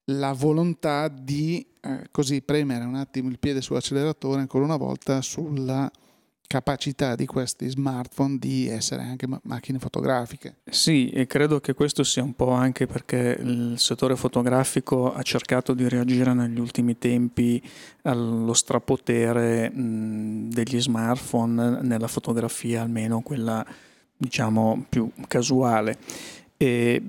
la 0.08 0.34
volontà 0.34 1.08
di 1.08 1.65
eh, 1.79 2.08
così 2.12 2.41
premere 2.41 2.84
un 2.84 2.96
attimo 2.96 3.29
il 3.29 3.39
piede 3.39 3.62
sull'acceleratore 3.62 4.41
ancora 4.41 4.65
una 4.65 4.75
volta 4.75 5.22
sulla 5.22 5.89
capacità 6.46 7.15
di 7.15 7.25
questi 7.25 7.70
smartphone 7.70 8.38
di 8.39 8.67
essere 8.67 9.03
anche 9.03 9.25
macchine 9.43 9.79
fotografiche. 9.79 10.58
Sì, 10.70 11.08
e 11.10 11.27
credo 11.27 11.62
che 11.62 11.74
questo 11.74 12.03
sia 12.03 12.24
un 12.24 12.34
po' 12.34 12.51
anche 12.51 12.86
perché 12.86 13.38
il 13.39 13.75
settore 13.77 14.17
fotografico 14.17 15.13
ha 15.13 15.22
cercato 15.22 15.74
di 15.74 15.88
reagire 15.88 16.34
negli 16.34 16.60
ultimi 16.60 16.98
tempi 16.98 17.63
allo 18.01 18.53
strapotere 18.53 19.70
mh, 19.70 20.50
degli 20.50 20.82
smartphone 20.82 21.79
nella 21.84 22.10
fotografia, 22.10 22.82
almeno 22.82 23.22
quella 23.22 23.65
diciamo 24.17 24.86
più 24.89 25.10
casuale. 25.27 25.98
E 26.58 27.01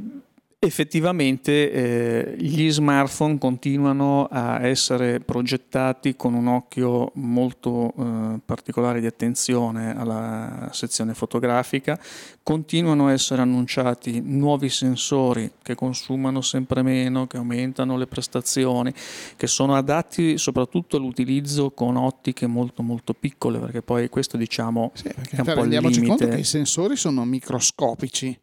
effettivamente 0.64 1.70
eh, 1.70 2.36
gli 2.38 2.70
smartphone 2.70 3.38
continuano 3.38 4.26
a 4.30 4.66
essere 4.66 5.20
progettati 5.20 6.16
con 6.16 6.34
un 6.34 6.46
occhio 6.46 7.10
molto 7.14 7.92
eh, 7.96 8.40
particolare 8.44 9.00
di 9.00 9.06
attenzione 9.06 9.96
alla 9.96 10.68
sezione 10.72 11.14
fotografica, 11.14 11.98
continuano 12.42 13.08
a 13.08 13.12
essere 13.12 13.42
annunciati 13.42 14.20
nuovi 14.24 14.68
sensori 14.68 15.52
che 15.62 15.74
consumano 15.74 16.40
sempre 16.40 16.82
meno, 16.82 17.26
che 17.26 17.36
aumentano 17.36 17.96
le 17.96 18.06
prestazioni, 18.06 18.92
che 19.36 19.46
sono 19.46 19.74
adatti 19.74 20.38
soprattutto 20.38 20.96
all'utilizzo 20.96 21.70
con 21.70 21.96
ottiche 21.96 22.46
molto 22.46 22.82
molto 22.82 23.14
piccole, 23.14 23.58
perché 23.58 23.82
poi 23.82 24.08
questo 24.08 24.36
diciamo 24.36 24.92
sì, 24.94 25.08
è 25.08 25.40
un 25.40 25.52
po' 25.54 25.62
il 25.64 25.68
limite. 25.68 26.06
conto 26.06 26.28
che 26.28 26.38
i 26.38 26.44
sensori 26.44 26.96
sono 26.96 27.24
microscopici 27.24 28.38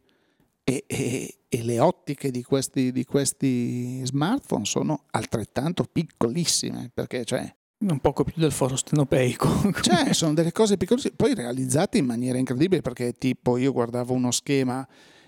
e, 0.64 0.84
e, 0.86 1.38
e 1.48 1.62
le 1.62 1.80
ottiche 1.80 2.30
di 2.30 2.42
questi, 2.42 2.92
di 2.92 3.04
questi, 3.04 4.04
smartphone 4.04 4.64
sono 4.64 5.04
altrettanto 5.10 5.84
piccolissime 5.84 6.90
perché 6.92 7.24
cioè, 7.24 7.52
un 7.78 7.98
poco 7.98 8.24
più 8.24 8.34
del 8.36 8.52
foro 8.52 8.76
stenopeico. 8.76 9.48
Cioè, 9.82 10.12
sono 10.12 10.34
delle 10.34 10.52
cose 10.52 10.76
piccolissime, 10.76 11.14
poi 11.16 11.34
realizzate 11.34 11.98
in 11.98 12.06
maniera 12.06 12.38
incredibile 12.38 12.80
perché 12.80 13.12
tipo 13.12 13.56
io 13.56 13.72
guardavo 13.72 14.12
uno 14.12 14.30
schema 14.30 14.86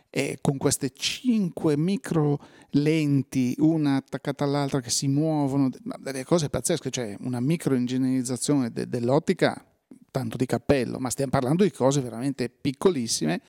e 0.08 0.38
con 0.40 0.56
queste 0.58 0.92
cinque 0.92 1.76
micro 1.76 2.38
lenti, 2.70 3.56
una 3.58 3.96
attaccata 3.96 4.44
all'altra 4.44 4.80
che 4.80 4.90
si 4.90 5.08
muovono, 5.08 5.68
delle 5.98 6.22
cose 6.22 6.48
pazzesche, 6.48 6.90
cioè 6.90 7.16
una 7.20 7.40
microingegnerizzazione 7.40 8.70
de- 8.70 8.86
dell'ottica, 8.86 9.66
tanto 10.12 10.36
di 10.36 10.46
cappello, 10.46 10.98
ma 11.00 11.10
stiamo 11.10 11.32
parlando 11.32 11.64
di 11.64 11.72
cose 11.72 12.00
veramente 12.00 12.48
piccolissime 12.48 13.40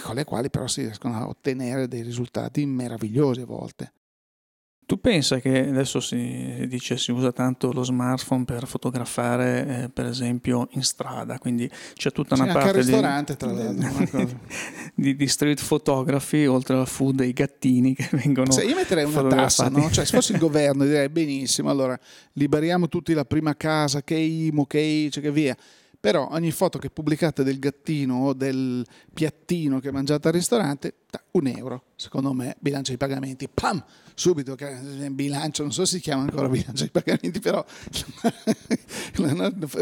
con 0.00 0.14
le 0.14 0.24
quali 0.24 0.50
però 0.50 0.66
si 0.66 0.82
riescono 0.82 1.16
a 1.16 1.28
ottenere 1.28 1.88
dei 1.88 2.02
risultati 2.02 2.64
meravigliosi 2.64 3.40
a 3.40 3.46
volte. 3.46 3.92
Tu 4.84 5.00
pensa 5.00 5.38
che 5.38 5.68
adesso 5.68 6.00
si 6.00 6.66
dice 6.68 6.98
si 6.98 7.12
usa 7.12 7.32
tanto 7.32 7.72
lo 7.72 7.84
smartphone 7.84 8.44
per 8.44 8.66
fotografare, 8.66 9.84
eh, 9.84 9.88
per 9.88 10.06
esempio, 10.06 10.68
in 10.72 10.82
strada, 10.82 11.38
quindi 11.38 11.70
c'è 11.94 12.10
tutta 12.10 12.34
una 12.34 12.46
c'è 12.46 12.52
parte 12.52 12.72
ristorante, 12.72 13.32
di, 13.32 13.38
tra 13.38 13.52
l'altro, 13.52 14.40
di, 14.94 15.16
di, 15.16 15.26
street 15.28 15.64
photography, 15.64 16.46
oltre 16.46 16.76
al 16.76 16.88
food 16.88 17.14
dei 17.14 17.32
gattini 17.32 17.94
che 17.94 18.08
vengono 18.10 18.50
Se 18.50 18.64
io 18.64 18.74
metterei 18.74 19.04
una 19.04 19.28
tassa, 19.28 19.68
no? 19.68 19.88
cioè, 19.90 20.04
se 20.04 20.16
fossi 20.16 20.32
il 20.32 20.38
governo 20.40 20.84
direi 20.84 21.08
benissimo, 21.08 21.70
allora 21.70 21.98
liberiamo 22.32 22.88
tutti 22.88 23.14
la 23.14 23.24
prima 23.24 23.56
casa, 23.56 24.02
che 24.02 24.16
IMU, 24.16 24.66
che 24.66 24.80
ICE, 24.80 25.20
che 25.20 25.30
via 25.30 25.56
però 26.02 26.26
ogni 26.32 26.50
foto 26.50 26.80
che 26.80 26.90
pubblicate 26.90 27.44
del 27.44 27.60
gattino 27.60 28.24
o 28.24 28.32
del 28.32 28.84
piattino 29.14 29.78
che 29.78 29.92
mangiate 29.92 30.26
al 30.26 30.34
ristorante, 30.34 30.94
un 31.30 31.46
euro, 31.46 31.84
secondo 31.94 32.32
me, 32.32 32.56
bilancio 32.58 32.90
di 32.90 32.96
pagamenti, 32.96 33.48
pam, 33.48 33.80
subito, 34.12 34.56
bilancio, 35.12 35.62
non 35.62 35.70
so 35.70 35.84
se 35.84 35.98
si 35.98 36.02
chiama 36.02 36.22
ancora 36.22 36.48
bilancio 36.48 36.82
di 36.82 36.90
pagamenti, 36.90 37.38
però 37.38 37.64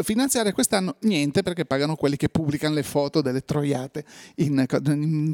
finanziaria 0.03 0.53
quest'anno 0.53 0.97
niente 0.99 1.41
perché 1.41 1.65
pagano 1.65 1.95
quelli 1.95 2.17
che 2.17 2.29
pubblicano 2.29 2.75
le 2.75 2.83
foto 2.83 3.23
delle 3.23 3.43
troiate, 3.43 4.05
in, 4.35 4.63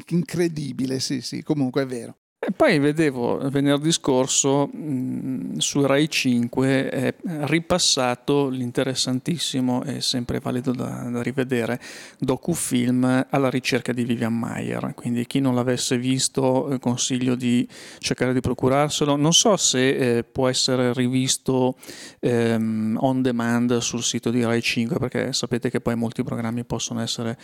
incredibile, 0.08 1.02
sì 1.02 1.20
sì, 1.20 1.44
comunque 1.44 1.82
è 1.82 1.86
vero. 1.86 2.16
E 2.40 2.52
poi 2.52 2.78
vedevo 2.78 3.40
venerdì 3.50 3.92
scorso 3.92 4.68
mh, 4.68 5.58
su 5.58 5.84
Rai 5.84 6.08
5 6.08 6.90
è 6.90 7.16
ripassato 7.24 8.50
l'interessantissimo 8.50 9.84
e 9.84 10.02
sempre 10.02 10.40
valido 10.40 10.72
da, 10.72 11.10
da, 11.10 11.24
rivedere 11.24 11.82
docufilm 12.20 13.26
alla 13.28 13.50
ricerca 13.50 13.92
di 13.92 14.04
Vivian 14.04 14.38
Mayer. 14.38 14.94
Quindi 14.94 15.26
chi 15.26 15.40
non 15.40 15.56
l'avesse 15.56 15.98
visto 15.98 16.70
eh, 16.70 16.80
consiglio 16.80 17.34
di 17.34 17.68
cercare 17.98 18.34
di 18.34 18.40
procurarselo. 18.40 19.16
Non 19.16 19.34
so 19.34 19.58
se 19.58 20.18
eh, 20.18 20.24
può 20.24 20.48
essere 20.48 20.94
rivisto 20.94 21.76
ehm, 22.20 23.00
on 23.02 23.24
demand 23.24 23.80
sul 23.80 24.04
sito 24.04 24.30
di 24.30 24.44
Rai 24.44 24.62
5 24.62 25.00
perché 25.00 25.34
sapete 25.34 25.72
che 25.72 25.82
poi 25.82 25.96
molti 25.96 26.22
programmi 26.22 26.64
possono 26.66 27.02
essere 27.02 27.36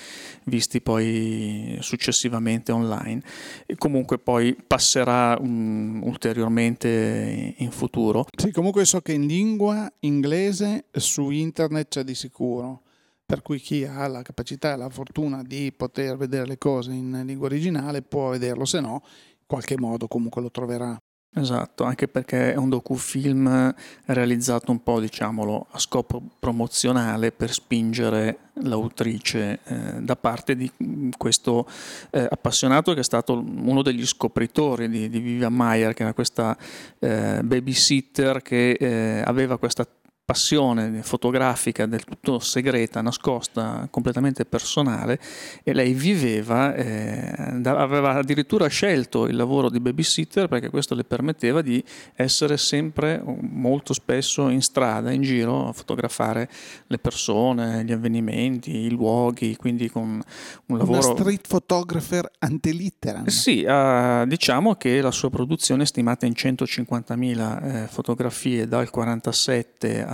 visti 0.43 0.82
poi 0.82 1.79
successivamente 1.82 2.71
online. 2.71 3.23
E 3.65 3.75
comunque 3.75 4.19
poi 4.19 4.56
passerà 4.83 5.37
um, 5.39 6.01
ulteriormente 6.03 7.55
in 7.57 7.71
futuro. 7.71 8.25
Sì, 8.37 8.51
comunque 8.51 8.83
so 8.83 8.99
che 8.99 9.13
in 9.13 9.25
lingua 9.25 9.89
inglese 9.99 10.87
su 10.91 11.29
internet 11.29 11.87
c'è 11.87 12.03
di 12.03 12.13
sicuro, 12.13 12.81
per 13.25 13.41
cui 13.41 13.59
chi 13.59 13.85
ha 13.85 14.05
la 14.07 14.21
capacità 14.21 14.73
e 14.73 14.77
la 14.77 14.89
fortuna 14.89 15.41
di 15.41 15.71
poter 15.71 16.17
vedere 16.17 16.45
le 16.45 16.57
cose 16.57 16.91
in 16.91 17.23
lingua 17.25 17.47
originale 17.47 18.01
può 18.01 18.31
vederlo, 18.31 18.65
se 18.65 18.81
no 18.81 19.01
in 19.39 19.47
qualche 19.47 19.79
modo 19.79 20.07
comunque 20.07 20.41
lo 20.41 20.51
troverà. 20.51 20.97
Esatto, 21.35 21.83
anche 21.83 22.07
perché 22.07 22.53
è 22.53 22.57
un 22.57 22.69
docufilm 22.69 23.73
realizzato 24.05 24.69
un 24.69 24.83
po', 24.83 24.99
diciamolo, 24.99 25.65
a 25.71 25.79
scopo 25.79 26.21
promozionale 26.39 27.31
per 27.31 27.51
spingere 27.51 28.37
l'autrice 28.61 29.59
eh, 29.63 29.75
da 30.01 30.15
parte 30.15 30.55
di 30.55 30.71
questo 31.17 31.67
eh, 32.11 32.27
appassionato 32.29 32.93
che 32.93 32.99
è 32.99 33.03
stato 33.03 33.33
uno 33.33 33.81
degli 33.81 34.05
scopritori 34.05 34.87
di, 34.87 35.09
di 35.09 35.19
Vivian 35.19 35.53
Mayer, 35.53 35.95
che 35.95 36.03
era 36.03 36.13
questa 36.13 36.55
eh, 36.99 37.39
babysitter 37.43 38.43
che 38.43 38.71
eh, 38.71 39.23
aveva 39.25 39.57
questa 39.57 39.87
passione 40.25 41.03
fotografica 41.03 41.86
del 41.86 42.05
tutto 42.05 42.39
segreta, 42.39 43.01
nascosta, 43.01 43.88
completamente 43.91 44.45
personale 44.45 45.19
e 45.63 45.73
lei 45.73 45.93
viveva, 45.93 46.73
eh, 46.73 47.33
aveva 47.65 48.13
addirittura 48.13 48.67
scelto 48.67 49.27
il 49.27 49.36
lavoro 49.36 49.69
di 49.69 49.81
babysitter 49.81 50.47
perché 50.47 50.69
questo 50.69 50.95
le 50.95 51.03
permetteva 51.03 51.62
di 51.62 51.83
essere 52.15 52.55
sempre 52.55 53.21
molto 53.25 53.91
spesso 53.93 54.47
in 54.47 54.62
strada, 54.62 55.12
in 55.12 55.23
giro 55.23 55.67
a 55.67 55.73
fotografare 55.73 56.49
le 56.88 56.99
persone, 56.99 57.83
gli 57.83 57.91
avvenimenti, 57.91 58.71
i 58.71 58.91
luoghi, 58.91 59.57
quindi 59.57 59.89
con 59.89 60.21
un 60.67 60.77
lavoro... 60.77 61.05
Una 61.05 61.19
street 61.19 61.47
photographer 61.49 62.31
antelitteram. 62.39 63.25
Sì, 63.25 63.62
eh, 63.63 64.23
diciamo 64.25 64.75
che 64.75 65.01
la 65.01 65.12
sua 65.12 65.29
produzione 65.29 65.83
è 65.83 65.86
stimata 65.86 66.25
in 66.25 66.33
150.000 66.33 67.83
eh, 67.83 67.88
fotografie 67.88 68.69
dal 68.69 68.89
47 68.89 70.12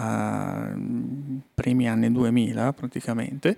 primi 1.53 1.87
anni 1.87 2.11
2000 2.11 2.73
praticamente 2.73 3.57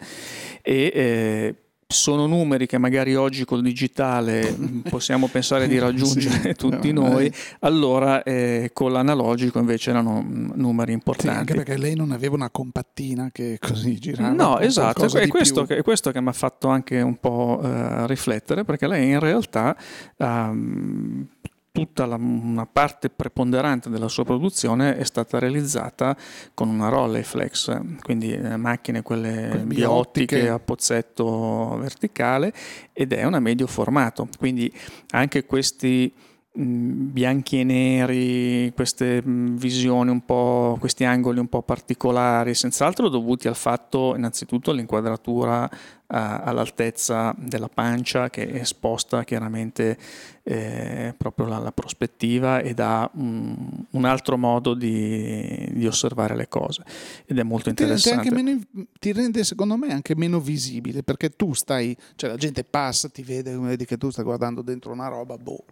e 0.62 0.92
eh, 0.94 1.56
sono 1.92 2.26
numeri 2.26 2.66
che 2.66 2.78
magari 2.78 3.16
oggi 3.16 3.46
col 3.46 3.62
digitale 3.62 4.56
possiamo 4.90 5.28
pensare 5.28 5.68
di 5.68 5.78
raggiungere 5.80 6.42
sì, 6.42 6.54
tutti 6.56 6.92
no, 6.92 7.08
noi, 7.10 7.32
allora 7.60 8.24
eh, 8.24 8.72
con 8.74 8.92
l'analogico 8.92 9.60
invece 9.60 9.92
erano 9.92 10.26
numeri 10.26 10.94
importanti. 10.94 11.34
Sì, 11.34 11.40
anche 11.40 11.54
perché 11.54 11.78
lei 11.78 11.96
non 11.96 12.12
aveva 12.12 12.36
una 12.36 12.50
compattina 12.50 13.30
che 13.32 13.58
così 13.60 14.00
girava. 14.00 14.32
No, 14.32 14.60
esatto, 14.60 15.06
è 15.18 15.28
questo, 15.28 15.66
che, 15.66 15.78
è 15.78 15.82
questo, 15.84 16.12
che, 16.12 16.22
mi 16.22 16.30
ha 16.30 16.34
fatto 16.34 16.70
anche 16.70 17.02
un 17.02 17.18
po' 17.18 17.60
uh, 17.62 18.06
riflettere, 18.06 18.64
perché 18.64 18.88
lei 18.88 19.10
in 19.10 19.20
realtà 19.20 19.76
um, 20.18 21.28
tutta 21.72 22.06
la, 22.06 22.16
una 22.16 22.66
parte 22.66 23.10
preponderante 23.10 23.90
della 23.90 24.10
sua 24.10 24.26
produzione 24.26 24.98
è 24.98 25.04
stata 25.06 25.40
realizzata 25.40 26.16
con 26.54 26.68
una 26.68 26.90
Rolleiflex, 26.90 28.00
quindi 28.02 28.34
eh, 28.34 28.58
macchine 28.58 29.02
quelle 29.02 29.62
biotiche 29.66 30.50
a 30.50 30.60
pozzetto 30.60 31.78
verticale 31.80 32.54
ed 32.92 33.14
è 33.14 33.24
una 33.24 33.40
medio 33.40 33.68
formato, 33.68 34.28
quindi 34.38 34.72
anche 35.12 35.46
questi 35.46 36.14
bianchi 36.54 37.62
e 37.62 37.64
neri, 37.64 38.74
queste 38.76 39.24
mm, 39.26 39.56
visioni 39.56 40.10
un 40.12 40.26
po', 40.26 40.76
questi 40.80 41.06
angoli 41.06 41.40
un 41.40 41.48
po' 41.48 41.62
particolari, 41.62 42.54
senz'altro 42.54 43.08
dovuti 43.08 43.48
al 43.48 43.56
fatto 43.56 44.16
innanzitutto 44.16 44.74
l'inquadratura 44.74 45.70
all'altezza 46.14 47.34
della 47.38 47.70
pancia 47.70 48.30
che 48.30 48.60
esposta 48.60 49.24
chiaramente 49.24 49.98
eh, 50.44 51.16
proprio 51.18 51.48
la, 51.48 51.58
la, 51.60 51.72
prospettiva 51.72 52.60
e 52.60 52.74
dà 52.74 53.10
un, 53.14 53.86
un 53.92 54.04
altro 54.04 54.38
modo 54.38 54.74
di, 54.74 55.70
di, 55.72 55.88
osservare 55.88 56.36
le 56.36 56.50
cose 56.50 56.84
ed 57.26 57.40
è 57.40 57.44
molto 57.44 57.70
interessante. 57.70 58.28
Ti 58.28 58.36
rende, 58.36 58.44
meno, 58.44 58.88
ti 59.00 59.14
rende, 59.14 59.46
secondo 59.46 59.78
me 59.78 59.94
anche 59.94 60.14
meno 60.14 60.42
visibile 60.42 61.02
perché 61.02 61.30
tu 61.30 61.54
stai, 61.54 61.96
cioè 62.16 62.30
la 62.30 62.36
gente 62.36 62.66
passa, 62.66 63.08
ti 63.08 63.24
vede, 63.24 63.56
vedi 63.58 63.86
che 63.86 63.96
tu 63.96 64.10
stai 64.10 64.26
guardando 64.26 64.62
dentro 64.62 64.92
una 64.92 65.08
roba, 65.08 65.38
boh 65.38 65.64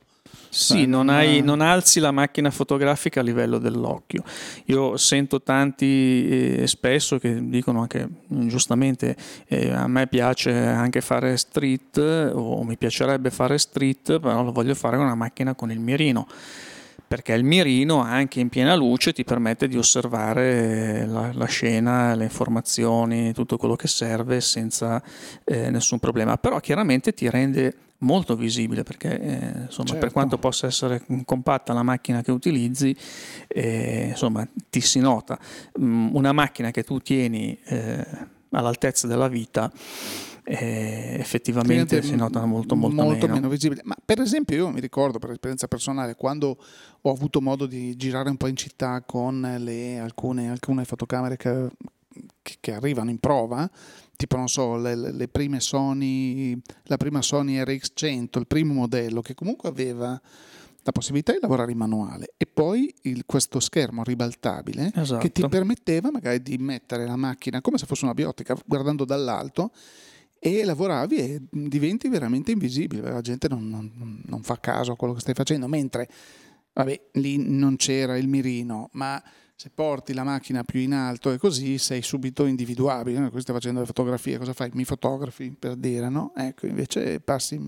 sì, 0.50 0.88
non, 0.88 1.10
hai, 1.10 1.42
non, 1.42 1.62
alzi 1.62 2.00
la 2.00 2.12
macchina 2.12 2.50
fotografica 2.50 3.20
a 3.20 3.24
livello 3.24 3.60
dell'occhio. 3.60 4.24
Io 4.66 4.98
sento 4.98 5.44
tanti 5.44 6.56
eh, 6.62 6.68
spesso 6.68 7.20
che 7.20 7.48
dicono 7.50 7.82
anche 7.82 8.08
giustamente 8.28 9.16
eh, 9.48 9.70
a 9.70 9.88
me 9.88 10.08
piace 10.08 10.52
anche 10.52 11.02
fare 11.02 11.38
street 11.38 12.32
o 12.34 12.64
mi 12.64 12.78
piacerebbe 12.78 13.30
fare 13.30 13.60
street, 13.60 14.20
però 14.20 14.44
lo 14.44 14.52
voglio 14.52 14.74
fare 14.74 14.98
con 14.98 15.06
una 15.06 15.16
macchina 15.16 15.54
con 15.54 15.72
il 15.72 15.80
mirino. 15.80 16.28
Perché 17.08 17.34
il 17.34 17.44
mirino 17.44 18.02
anche 18.02 18.40
in 18.40 18.50
piena 18.50 18.76
luce 18.76 19.14
ti 19.14 19.24
permette 19.24 19.68
di 19.68 19.78
osservare 19.78 21.08
la, 21.08 21.32
la 21.34 21.46
scena, 21.46 22.14
le 22.14 22.26
informazioni, 22.26 23.34
tutto 23.34 23.58
quello 23.58 23.76
che 23.76 23.88
serve 23.88 24.42
senza 24.42 25.02
eh, 25.44 25.72
nessun 25.72 25.98
problema, 25.98 26.38
però 26.38 26.60
chiaramente 26.60 27.14
ti 27.14 27.28
rende 27.28 27.74
molto 28.00 28.36
visibile 28.36 28.84
perché 28.84 29.20
eh, 29.20 29.36
insomma, 29.64 29.88
certo. 29.88 29.98
per 29.98 30.12
quanto 30.12 30.38
possa 30.38 30.68
essere 30.68 31.04
compatta 31.26 31.74
la 31.74 31.84
macchina 31.84 32.22
che 32.22 32.32
utilizzi 32.32 32.96
eh, 33.48 34.08
insomma, 34.10 34.48
ti 34.70 34.82
si 34.82 35.00
nota 35.00 35.38
mm, 35.80 36.16
una 36.16 36.32
macchina 36.32 36.72
che 36.72 36.84
tu 36.84 37.00
tieni 37.00 37.58
eh, 37.66 38.06
all'altezza 38.52 39.08
della 39.08 39.28
vita 39.28 39.72
eh, 40.44 41.18
effettivamente 41.20 42.02
si 42.02 42.16
nota 42.16 42.44
molto, 42.46 42.76
molto, 42.76 43.04
molto 43.04 43.28
meno. 43.28 43.36
meno. 43.36 43.50
visibile. 43.50 43.82
Ma 43.84 43.96
per 44.04 44.20
esempio 44.20 44.56
io 44.56 44.70
mi 44.70 44.80
ricordo 44.80 45.20
per 45.20 45.30
esperienza 45.30 45.68
personale 45.68 46.16
quando 46.16 46.58
ho 47.02 47.12
avuto 47.12 47.40
modo 47.40 47.68
di 47.68 47.96
girare 47.96 48.32
un 48.32 48.38
po' 48.38 48.48
in 48.48 48.56
città 48.56 49.04
con 49.06 49.58
le, 49.60 50.00
alcune, 50.00 50.50
alcune 50.50 50.86
fotocamere 50.86 51.38
che, 51.38 51.70
che, 52.42 52.74
arrivano 52.74 53.10
in 53.10 53.20
prova, 53.20 53.70
tipo 54.16 54.36
non 54.38 54.48
so, 54.48 54.78
le, 54.78 54.96
le, 54.96 55.28
prime 55.28 55.60
Sony, 55.60 56.60
la 56.84 56.98
prima 56.98 57.22
Sony 57.22 57.58
RX100, 57.62 58.40
il 58.40 58.48
primo 58.48 58.74
modello 58.74 59.22
che 59.22 59.34
comunque 59.34 59.70
aveva 59.70 60.20
la 60.82 60.92
possibilità 60.92 61.34
di 61.34 61.40
lavorare 61.42 61.72
in 61.72 61.78
manuale 61.78 62.34
e 62.38 62.46
poi 62.46 62.94
il, 63.02 63.24
questo 63.26 63.60
schermo 63.60 64.04
ribaltabile 64.04 64.92
esatto. 64.96 65.22
che 65.22 65.32
ti 65.32 65.46
permetteva 65.48 66.10
magari 66.10 66.42
di 66.42 66.58
mettere 66.58 67.06
la 67.06 67.18
macchina 67.18 67.60
come 67.60 67.78
se 67.78 67.86
fosse 67.86 68.06
una 68.06 68.14
biotica 68.14 68.58
guardando 68.66 69.04
dall'alto 69.04 69.72
e 70.40 70.64
lavoravi 70.64 71.18
e 71.18 71.42
diventi 71.50 72.08
veramente 72.08 72.52
invisibile, 72.52 73.12
la 73.12 73.22
gente 73.22 73.50
non, 73.50 73.70
non, 73.70 74.22
non 74.26 74.42
fa 74.42 74.58
caso 74.60 74.94
a 74.94 74.96
quello 74.96 75.14
che 75.14 75.20
stai 75.20 75.34
facendo, 75.34 75.68
mentre 75.68 76.08
vabbè, 76.74 77.02
lì 77.14 77.38
non 77.38 77.76
c'era 77.76 78.18
il 78.18 78.30
mirino, 78.30 78.90
ma 78.94 79.22
se 79.60 79.70
porti 79.76 80.14
la 80.14 80.24
macchina 80.24 80.64
più 80.64 80.80
in 80.80 80.94
alto 80.94 81.34
e 81.34 81.38
così 81.38 81.78
sei 81.80 82.02
subito 82.02 82.46
individuabile. 82.46 83.20
No? 83.20 83.30
Qui 83.30 83.42
stai 83.42 83.54
facendo 83.54 83.82
le 83.82 83.86
fotografie, 83.86 84.38
cosa 84.38 84.54
fai? 84.54 84.70
Mi 84.72 84.86
fotografi 84.86 85.52
per 85.52 85.76
dire, 85.76 86.08
no? 86.08 86.32
Ecco, 86.34 86.66
invece 86.66 87.20
passi, 87.20 87.60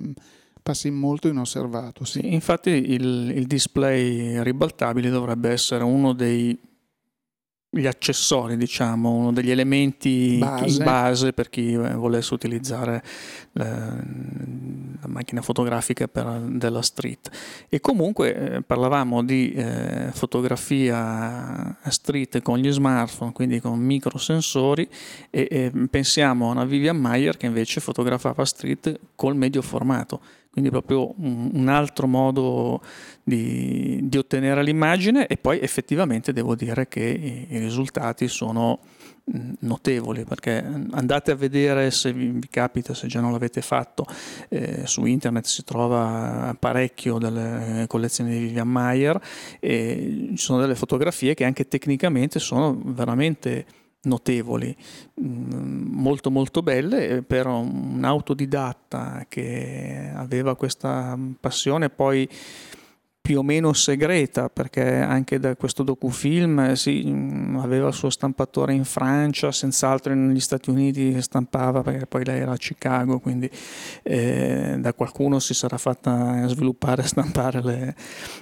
passi 0.64 0.90
molto 0.90 1.28
inosservato. 1.28 2.06
Sì. 2.06 2.22
sì 2.22 2.34
infatti 2.34 2.70
il, 2.70 3.34
il 3.36 3.46
display 3.46 4.42
ribaltabile 4.42 5.10
dovrebbe 5.10 5.50
essere 5.50 5.84
uno 5.84 6.14
dei 6.14 6.58
gli 7.74 7.88
accessori, 7.88 8.58
diciamo, 8.58 9.10
uno 9.10 9.32
degli 9.32 9.50
elementi 9.50 10.38
base, 10.38 10.84
base 10.84 11.34
per 11.34 11.50
chi 11.50 11.72
eh, 11.72 11.94
volesse 11.94 12.34
utilizzare 12.34 13.02
la, 13.54 13.96
la 15.00 15.08
macchina 15.08 15.42
fotografica 15.42 16.10
per, 16.10 16.26
della 16.50 16.82
street. 16.82 17.30
E 17.70 17.80
comunque 17.80 18.36
eh, 18.56 18.62
parlavamo 18.62 19.24
di 19.24 19.54
eh, 19.54 20.10
fotografia 20.12 21.78
street 21.88 22.42
con 22.42 22.58
gli 22.58 22.70
smartphone, 22.70 23.32
quindi 23.32 23.62
con 23.62 23.80
microsensori, 23.80 24.86
e, 25.30 25.48
e 25.50 25.72
pensiamo 25.90 26.50
a 26.50 26.52
una 26.52 26.66
Vivian 26.66 26.98
Mayer 26.98 27.38
che 27.38 27.46
invece 27.46 27.80
fotografava 27.80 28.44
street 28.44 29.00
col 29.16 29.38
medio 29.38 29.62
formato 29.62 30.20
quindi 30.52 30.70
proprio 30.70 31.14
un, 31.18 31.70
altro 31.70 32.08
modo 32.08 32.82
di, 33.24 34.00
di, 34.04 34.18
ottenere 34.18 34.62
l'immagine 34.64 35.26
e 35.28 35.38
poi 35.38 35.62
effettivamente 35.62 36.34
devo 36.34 36.56
dire 36.56 36.90
che 36.90 37.48
i, 37.50 37.58
risultati 37.58 38.28
sono 38.28 38.80
notevoli 39.60 40.26
perché 40.26 40.62
andate 40.92 41.32
a 41.32 41.36
vedere 41.36 41.90
se 41.92 42.12
vi, 42.12 42.28
vi 42.28 42.50
capita 42.50 42.94
se 42.94 43.08
già 43.08 43.22
non 43.22 43.32
l'avete 43.32 43.62
fatto 43.62 44.06
eh, 44.50 44.86
su 44.86 45.06
internet 45.06 45.46
si 45.46 45.64
trova 45.64 46.54
parecchio 46.60 47.18
delle 47.18 47.86
collezioni 47.88 48.32
di 48.32 48.40
Vivian 48.40 48.68
Mayer 48.68 49.22
e 49.60 50.32
ci 50.32 50.44
sono 50.44 50.60
delle 50.60 50.76
fotografie 50.76 51.34
che 51.34 51.46
anche 51.46 51.68
tecnicamente 51.70 52.40
sono 52.40 52.78
veramente 52.84 53.66
notevoli, 54.04 54.76
mm, 55.22 55.94
molto 55.94 56.32
molto 56.32 56.62
belle 56.62 57.22
per 57.22 57.48
un 57.48 58.02
autodidatta 58.04 59.26
che 59.28 60.12
aveva 60.14 60.56
questa 60.56 61.18
passione 61.40 61.90
poi 61.90 62.28
più 63.22 63.38
o 63.38 63.44
meno 63.44 63.72
segreta 63.72 64.50
perché 64.50 64.98
anche 64.98 65.40
da 65.40 65.56
questo 65.56 65.84
docufilm 65.84 66.74
sì, 66.74 67.04
mm, 67.06 67.58
aveva 67.58 67.90
il 67.90 67.94
suo 67.94 68.10
stampatore 68.10 68.74
in 68.74 68.84
Francia, 68.84 69.52
senz'altro 69.52 70.16
negli 70.16 70.40
Stati 70.40 70.72
Uniti 70.72 71.22
stampava 71.22 71.84
perché 71.84 72.08
poi 72.08 72.26
lei 72.26 72.40
era 72.40 72.54
a 72.54 72.58
Chicago, 72.58 73.20
quindi 73.20 73.50
eh, 74.02 74.78
da 74.80 74.94
qualcuno 74.96 75.38
si 75.38 75.54
sarà 75.54 75.78
fatta 75.78 76.48
sviluppare 76.48 77.04
e 77.04 77.06
stampare 77.08 77.62
le, 77.62 77.96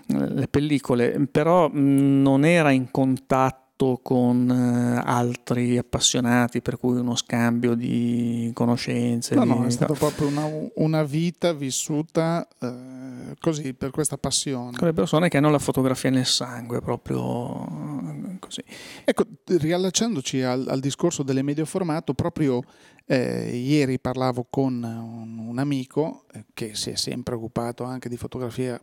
le 0.08 0.48
pellicole, 0.48 1.28
però 1.30 1.68
mh, 1.68 1.80
mm, 1.80 2.22
non 2.22 2.46
era 2.46 2.72
in 2.72 2.90
contatto 2.90 3.69
contatto 3.80 4.00
con 4.04 4.50
eh, 4.50 5.02
altri 5.04 5.78
appassionati, 5.78 6.62
per 6.62 6.78
cui 6.78 6.98
uno 6.98 7.16
scambio 7.16 7.76
di 7.76 8.52
conoscenze. 8.54 9.36
No, 9.36 9.44
di... 9.44 9.50
no, 9.50 9.66
è 9.66 9.70
stata 9.70 9.94
proprio 9.94 10.28
una, 10.28 10.48
una 10.76 11.04
vita 11.04 11.54
vissuta 11.54 12.46
eh, 12.60 13.36
così, 13.40 13.74
per 13.74 13.92
questa 13.92 14.18
passione. 14.18 14.78
Con 14.78 14.88
le 14.88 14.94
persone 14.94 15.30
che 15.30 15.38
hanno 15.38 15.50
la 15.50 15.60
fotografia 15.60 16.10
nel 16.10 16.26
sangue, 16.26 16.82
proprio 16.82 17.66
eh, 17.66 18.40
così. 18.40 18.64
Ecco, 19.06 19.24
riallacciandoci 19.46 20.42
al, 20.42 20.66
al 20.68 20.80
discorso 20.80 21.24
delle 21.24 21.42
medio 21.42 21.66
formato, 21.66 22.14
proprio 22.14 22.62
eh, 23.06 23.56
ieri 23.56 24.00
parlavo 24.00 24.46
con 24.50 24.84
un, 24.84 25.48
un 25.48 25.58
amico 25.58 26.26
eh, 26.34 26.46
che 26.54 26.76
si 26.76 26.92
è 26.92 26.96
sempre 26.96 27.36
occupato 27.36 27.84
anche 27.84 28.10
di 28.10 28.18
fotografia 28.18 28.80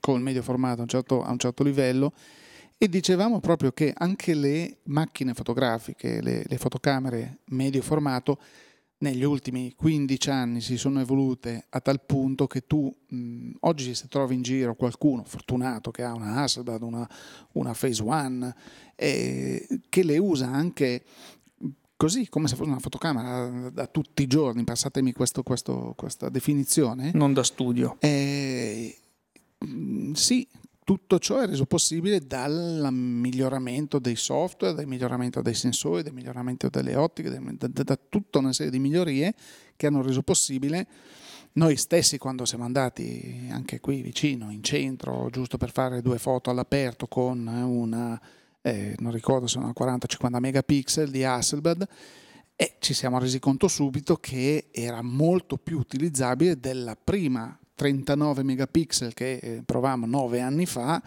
col 0.00 0.22
medio 0.22 0.42
formato 0.42 0.78
a 0.80 0.82
un 0.82 0.88
certo, 0.88 1.22
a 1.22 1.30
un 1.30 1.38
certo 1.38 1.62
livello 1.62 2.12
e 2.78 2.88
dicevamo 2.88 3.40
proprio 3.40 3.72
che 3.72 3.92
anche 3.94 4.34
le 4.34 4.78
macchine 4.84 5.34
fotografiche, 5.34 6.22
le, 6.22 6.44
le 6.46 6.58
fotocamere 6.58 7.40
medio 7.46 7.82
formato, 7.82 8.38
negli 9.00 9.22
ultimi 9.22 9.74
15 9.76 10.30
anni 10.30 10.60
si 10.60 10.76
sono 10.76 11.00
evolute 11.00 11.66
a 11.68 11.80
tal 11.80 12.04
punto 12.04 12.46
che 12.46 12.66
tu 12.66 12.92
mh, 13.08 13.50
oggi 13.60 13.94
se 13.94 14.08
trovi 14.08 14.34
in 14.34 14.42
giro 14.42 14.74
qualcuno 14.74 15.22
fortunato 15.24 15.90
che 15.90 16.02
ha 16.02 16.14
una 16.14 16.42
Hasselblad, 16.42 16.82
una, 16.82 17.08
una 17.52 17.74
Phase 17.78 18.02
One, 18.02 18.54
eh, 18.96 19.66
che 19.88 20.02
le 20.02 20.18
usa 20.18 20.48
anche 20.48 21.04
così 21.96 22.28
come 22.28 22.48
se 22.48 22.56
fosse 22.56 22.70
una 22.70 22.78
fotocamera 22.78 23.48
da, 23.48 23.70
da 23.70 23.86
tutti 23.86 24.22
i 24.22 24.26
giorni, 24.26 24.64
passatemi 24.64 25.12
questo, 25.12 25.42
questo, 25.42 25.94
questa 25.96 26.28
definizione. 26.28 27.10
Non 27.14 27.32
da 27.32 27.42
studio. 27.42 27.96
Eh, 28.00 28.96
sì, 30.12 30.46
tutto 30.88 31.18
ciò 31.18 31.40
è 31.40 31.46
reso 31.46 31.66
possibile 31.66 32.26
dal 32.26 32.88
miglioramento 32.90 33.98
dei 33.98 34.16
software, 34.16 34.74
dal 34.74 34.86
miglioramento 34.86 35.42
dei 35.42 35.52
sensori, 35.52 36.02
dal 36.02 36.14
miglioramento 36.14 36.70
delle 36.70 36.96
ottiche, 36.96 37.28
da, 37.28 37.98
tutta 38.08 38.38
una 38.38 38.54
serie 38.54 38.72
di 38.72 38.78
migliorie 38.78 39.34
che 39.76 39.86
hanno 39.86 40.00
reso 40.00 40.22
possibile 40.22 40.86
noi 41.52 41.76
stessi 41.76 42.16
quando 42.16 42.46
siamo 42.46 42.64
andati 42.64 43.48
anche 43.50 43.80
qui 43.80 44.00
vicino, 44.00 44.50
in 44.50 44.62
centro, 44.62 45.28
giusto 45.30 45.58
per 45.58 45.72
fare 45.72 46.00
due 46.00 46.16
foto 46.16 46.48
all'aperto 46.48 47.06
con 47.06 47.46
una, 47.46 48.18
eh, 48.62 48.94
non 49.00 49.12
ricordo 49.12 49.46
se 49.46 49.58
sono 49.60 49.74
40-50 49.78 50.38
megapixel 50.38 51.10
di 51.10 51.22
Hasselblad, 51.22 51.86
e 52.56 52.76
ci 52.78 52.94
siamo 52.94 53.18
resi 53.18 53.38
conto 53.38 53.68
subito 53.68 54.16
che 54.16 54.68
era 54.70 55.02
molto 55.02 55.58
più 55.58 55.78
utilizzabile 55.78 56.58
della 56.58 56.96
prima 56.96 57.58
39 57.78 58.42
megapixel 58.42 59.14
che 59.14 59.34
eh, 59.36 59.62
provavamo 59.64 60.04
nove 60.04 60.40
anni 60.40 60.66
fa, 60.66 61.00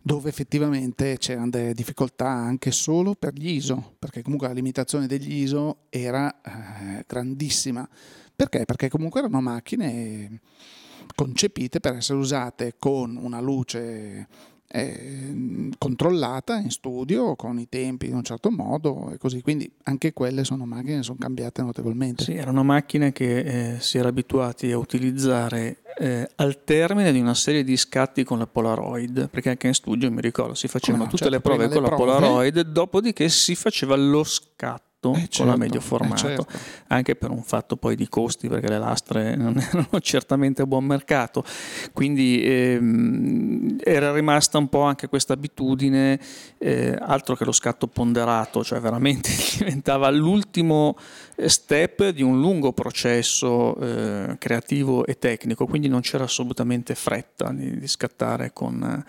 dove 0.00 0.28
effettivamente 0.28 1.18
c'erano 1.18 1.50
delle 1.50 1.74
difficoltà 1.74 2.28
anche 2.28 2.70
solo 2.70 3.14
per 3.14 3.32
gli 3.32 3.48
ISO, 3.48 3.96
perché 3.98 4.22
comunque 4.22 4.46
la 4.46 4.54
limitazione 4.54 5.08
degli 5.08 5.42
ISO 5.42 5.86
era 5.90 6.40
eh, 6.40 7.04
grandissima. 7.04 7.88
Perché? 8.36 8.64
Perché 8.64 8.88
comunque 8.88 9.20
erano 9.20 9.40
macchine 9.40 10.40
concepite 11.16 11.80
per 11.80 11.96
essere 11.96 12.18
usate 12.18 12.74
con 12.78 13.16
una 13.20 13.40
luce 13.40 14.28
eh, 14.68 15.70
controllata 15.78 16.56
in 16.56 16.70
studio 16.70 17.36
con 17.36 17.58
i 17.58 17.68
tempi 17.68 18.08
in 18.08 18.14
un 18.14 18.24
certo 18.24 18.50
modo 18.50 19.10
e 19.12 19.18
così 19.18 19.40
quindi 19.40 19.70
anche 19.84 20.12
quelle 20.12 20.42
sono 20.42 20.64
macchine 20.66 20.96
che 20.96 21.02
sono 21.04 21.18
cambiate 21.20 21.62
notevolmente 21.62 22.24
sì, 22.24 22.34
erano 22.34 22.64
macchine 22.64 23.12
che 23.12 23.74
eh, 23.74 23.80
si 23.80 23.98
era 23.98 24.08
abituati 24.08 24.72
a 24.72 24.78
utilizzare 24.78 25.82
eh, 25.98 26.28
al 26.36 26.64
termine 26.64 27.12
di 27.12 27.20
una 27.20 27.34
serie 27.34 27.64
di 27.64 27.76
scatti 27.76 28.24
con 28.24 28.38
la 28.38 28.46
Polaroid 28.46 29.28
perché 29.28 29.50
anche 29.50 29.66
in 29.66 29.74
studio 29.74 30.10
mi 30.10 30.20
ricordo 30.20 30.54
si 30.54 30.68
facevano 30.68 31.04
no, 31.04 31.10
tutte 31.10 31.24
certo, 31.24 31.36
le 31.36 31.42
prove 31.42 31.68
con 31.68 31.82
le 31.82 31.88
la 31.88 31.94
prove. 31.94 32.12
Polaroid 32.12 32.60
dopodiché 32.60 33.28
si 33.28 33.54
faceva 33.54 33.96
lo 33.96 34.24
scatto 34.24 34.93
eh 35.12 35.20
certo, 35.20 35.38
con 35.38 35.46
la 35.46 35.56
medio 35.56 35.80
formato, 35.80 36.14
eh 36.14 36.18
certo. 36.18 36.46
anche 36.88 37.16
per 37.16 37.30
un 37.30 37.42
fatto 37.42 37.76
poi 37.76 37.96
di 37.96 38.08
costi, 38.08 38.48
perché 38.48 38.68
le 38.68 38.78
lastre 38.78 39.34
non 39.36 39.58
erano 39.58 40.00
certamente 40.00 40.62
a 40.62 40.66
buon 40.66 40.84
mercato. 40.84 41.44
Quindi 41.92 42.42
ehm, 42.44 43.78
era 43.82 44.12
rimasta 44.12 44.58
un 44.58 44.68
po' 44.68 44.82
anche 44.82 45.08
questa 45.08 45.34
abitudine, 45.34 46.18
eh, 46.58 46.96
altro 46.98 47.34
che 47.36 47.44
lo 47.44 47.52
scatto 47.52 47.86
ponderato, 47.86 48.64
cioè 48.64 48.80
veramente 48.80 49.30
diventava 49.58 50.10
l'ultimo 50.10 50.96
step 51.36 52.10
di 52.10 52.22
un 52.22 52.40
lungo 52.40 52.72
processo 52.72 53.76
eh, 53.76 54.36
creativo 54.38 55.04
e 55.06 55.18
tecnico, 55.18 55.66
quindi 55.66 55.88
non 55.88 56.00
c'era 56.00 56.24
assolutamente 56.24 56.94
fretta 56.94 57.52
di, 57.52 57.78
di 57.78 57.88
scattare 57.88 58.52
con, 58.52 59.04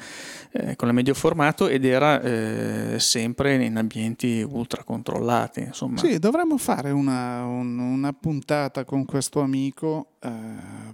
eh, 0.52 0.76
con 0.76 0.88
il 0.88 0.94
medio 0.94 1.14
formato 1.14 1.68
ed 1.68 1.86
era 1.86 2.22
eh, 2.22 3.00
sempre 3.00 3.64
in 3.64 3.78
ambienti 3.78 4.46
ultra 4.48 4.84
controllati. 4.84 5.62
Insomma. 5.62 5.85
Sì, 5.96 6.20
dovremmo 6.20 6.58
fare 6.58 6.92
una, 6.92 7.46
un, 7.46 7.78
una 7.78 8.14
puntata 8.14 8.84
con 8.84 9.06
questo 9.06 9.42
amico 9.42 10.14
eh, 10.20 10.30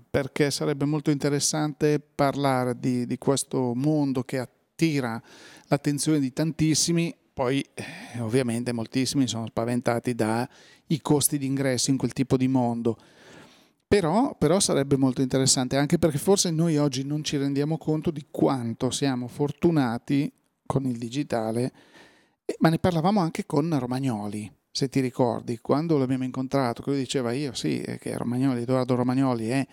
perché 0.10 0.52
sarebbe 0.52 0.86
molto 0.86 1.12
interessante 1.12 2.00
parlare 2.00 2.80
di, 2.80 3.06
di 3.06 3.18
questo 3.18 3.74
mondo 3.74 4.24
che 4.24 4.40
attira 4.40 5.22
l'attenzione 5.68 6.20
di 6.20 6.34
tantissimi. 6.34 7.16
Poi 7.34 7.66
eh, 7.74 8.20
ovviamente 8.20 8.74
moltissimi 8.74 9.28
sono 9.28 9.48
spaventati 9.48 10.14
dai 10.14 10.48
costi 11.02 11.38
di 11.38 11.46
ingresso 11.46 11.90
in 11.90 11.98
quel 11.98 12.14
tipo 12.14 12.38
di 12.38 12.48
mondo. 12.48 12.98
Però, 13.88 14.36
però, 14.38 14.60
sarebbe 14.62 14.96
molto 14.96 15.22
interessante, 15.22 15.76
anche 15.76 15.98
perché 15.98 16.18
forse 16.18 16.50
noi 16.50 16.78
oggi 16.78 17.04
non 17.04 17.26
ci 17.26 17.36
rendiamo 17.36 17.78
conto 17.78 18.10
di 18.10 18.26
quanto 18.32 18.90
siamo 18.90 19.28
fortunati 19.28 20.32
con 20.66 20.86
il 20.86 20.98
digitale, 20.98 21.74
ma 22.60 22.70
ne 22.70 22.80
parlavamo 22.80 23.20
anche 23.20 23.46
con 23.46 23.78
Romagnoli, 23.78 24.50
se 24.72 24.88
ti 24.90 25.02
ricordi, 25.02 25.60
quando 25.60 25.98
l'abbiamo 25.98 26.24
incontrato, 26.24 26.82
lui 26.86 26.98
diceva 26.98 27.34
io 27.34 27.54
sì, 27.54 27.84
che 28.00 28.18
Romagnoli, 28.18 28.62
Edoardo 28.62 28.96
Romagnoli 28.96 29.50
è 29.50 29.68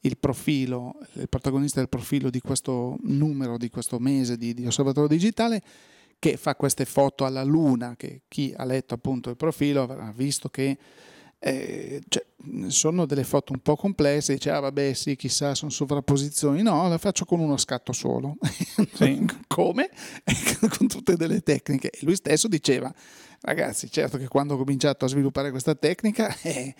il 0.00 0.18
profilo, 0.18 0.98
il 1.14 1.28
protagonista 1.28 1.78
del 1.78 1.88
profilo 1.88 2.28
di 2.28 2.40
questo 2.40 2.98
numero, 3.02 3.56
di 3.56 3.70
questo 3.70 3.98
mese 3.98 4.36
di, 4.36 4.52
di 4.52 4.66
Osservatorio 4.66 5.08
Digitale, 5.08 5.62
che 6.18 6.36
fa 6.36 6.54
queste 6.54 6.84
foto 6.84 7.24
alla 7.24 7.42
luna, 7.42 7.94
che 7.96 8.22
chi 8.28 8.52
ha 8.56 8.64
letto 8.64 8.94
appunto 8.94 9.30
il 9.30 9.36
profilo 9.36 9.82
avrà 9.82 10.12
visto 10.14 10.48
che 10.48 10.76
eh, 11.44 12.00
cioè, 12.08 12.24
sono 12.68 13.04
delle 13.04 13.24
foto 13.24 13.52
un 13.52 13.58
po' 13.58 13.74
complesse, 13.74 14.34
dice 14.34 14.50
ah 14.50 14.60
vabbè 14.60 14.92
sì 14.92 15.16
chissà 15.16 15.56
sono 15.56 15.72
sovrapposizioni, 15.72 16.62
no 16.62 16.88
la 16.88 16.98
faccio 16.98 17.24
con 17.24 17.40
uno 17.40 17.56
scatto 17.56 17.92
solo, 17.92 18.36
sì. 18.94 19.26
come? 19.48 19.90
con 20.78 20.86
tutte 20.86 21.16
delle 21.16 21.40
tecniche 21.40 21.90
e 21.90 21.98
lui 22.02 22.14
stesso 22.14 22.46
diceva 22.46 22.94
ragazzi 23.40 23.90
certo 23.90 24.18
che 24.18 24.28
quando 24.28 24.54
ho 24.54 24.56
cominciato 24.56 25.04
a 25.04 25.08
sviluppare 25.08 25.50
questa 25.50 25.74
tecnica 25.74 26.32
eh, 26.42 26.76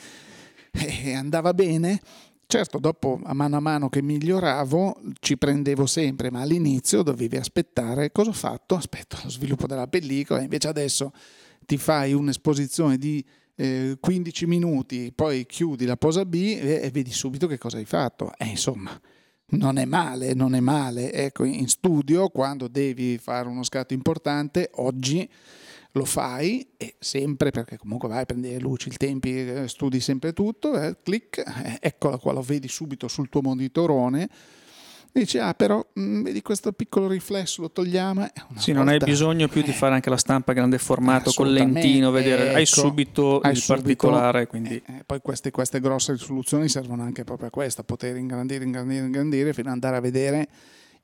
eh, 0.70 1.12
andava 1.14 1.52
bene 1.52 2.00
Certo, 2.44 2.78
dopo 2.78 3.18
a 3.24 3.32
mano 3.32 3.56
a 3.56 3.60
mano 3.60 3.88
che 3.88 4.02
miglioravo 4.02 5.00
ci 5.20 5.38
prendevo 5.38 5.86
sempre, 5.86 6.30
ma 6.30 6.42
all'inizio 6.42 7.02
dovevi 7.02 7.38
aspettare. 7.38 8.12
Cosa 8.12 8.28
ho 8.28 8.34
fatto? 8.34 8.74
Aspetto 8.74 9.16
lo 9.22 9.30
sviluppo 9.30 9.66
della 9.66 9.86
pellicola, 9.86 10.42
invece 10.42 10.68
adesso 10.68 11.12
ti 11.64 11.78
fai 11.78 12.12
un'esposizione 12.12 12.98
di 12.98 13.24
eh, 13.56 13.96
15 14.00 14.46
minuti, 14.46 15.12
poi 15.14 15.46
chiudi 15.46 15.84
la 15.84 15.96
posa 15.96 16.24
B 16.24 16.34
e, 16.34 16.80
e 16.82 16.90
vedi 16.90 17.12
subito 17.12 17.46
che 17.46 17.58
cosa 17.58 17.76
hai 17.76 17.84
fatto. 17.84 18.32
E 18.36 18.46
insomma, 18.46 18.98
non 19.52 19.78
è 19.78 19.84
male, 19.84 20.34
non 20.34 20.54
è 20.54 20.60
male. 20.60 21.12
Ecco, 21.12 21.44
in 21.44 21.68
studio, 21.68 22.28
quando 22.28 22.68
devi 22.68 23.18
fare 23.18 23.48
uno 23.48 23.62
scatto 23.62 23.94
importante, 23.94 24.70
oggi 24.74 25.28
lo 25.92 26.04
fai 26.04 26.66
e 26.76 26.94
sempre 26.98 27.50
perché 27.50 27.76
comunque 27.76 28.08
vai 28.08 28.22
a 28.22 28.24
prendere 28.24 28.58
luci, 28.58 28.88
il 28.88 28.96
tempi, 28.96 29.36
eh, 29.38 29.68
studi 29.68 30.00
sempre 30.00 30.32
tutto, 30.32 30.80
eh, 30.80 30.96
clic, 31.02 31.38
eh, 31.38 31.78
eccola 31.80 32.16
qua, 32.16 32.32
lo 32.32 32.40
vedi 32.40 32.68
subito 32.68 33.08
sul 33.08 33.28
tuo 33.28 33.42
monitorone. 33.42 34.28
Dici, 35.12 35.38
ah, 35.38 35.52
però 35.52 35.86
mh, 35.92 36.00
mm, 36.00 36.22
vedi 36.22 36.42
questo 36.42 36.72
piccolo 36.72 37.06
riflesso, 37.06 37.62
lo 37.62 37.70
togliamo. 37.70 38.26
Sì, 38.56 38.72
volta, 38.72 38.72
non 38.72 38.88
hai 38.88 38.98
bisogno 38.98 39.46
più 39.48 39.62
di 39.62 39.72
fare 39.72 39.94
anche 39.94 40.08
la 40.08 40.16
stampa 40.16 40.52
grande 40.52 40.78
formato 40.78 41.32
con 41.32 41.52
lentino, 41.52 42.10
vedere, 42.10 42.48
ecco, 42.48 42.56
hai 42.56 42.66
subito 42.66 43.40
hai 43.40 43.52
il 43.52 43.58
subito, 43.58 43.82
particolare. 43.82 44.46
Quindi... 44.46 44.82
Eh, 44.84 44.96
eh, 44.98 45.04
poi 45.04 45.20
queste, 45.20 45.50
queste, 45.50 45.80
grosse 45.80 46.12
risoluzioni 46.12 46.68
servono 46.68 47.02
anche 47.02 47.24
proprio 47.24 47.48
a 47.48 47.50
questo, 47.50 47.82
a 47.82 47.84
poter 47.84 48.16
ingrandire, 48.16 48.64
ingrandire, 48.64 49.04
ingrandire 49.04 49.52
fino 49.52 49.68
ad 49.68 49.74
andare 49.74 49.96
a 49.96 50.00
vedere 50.00 50.48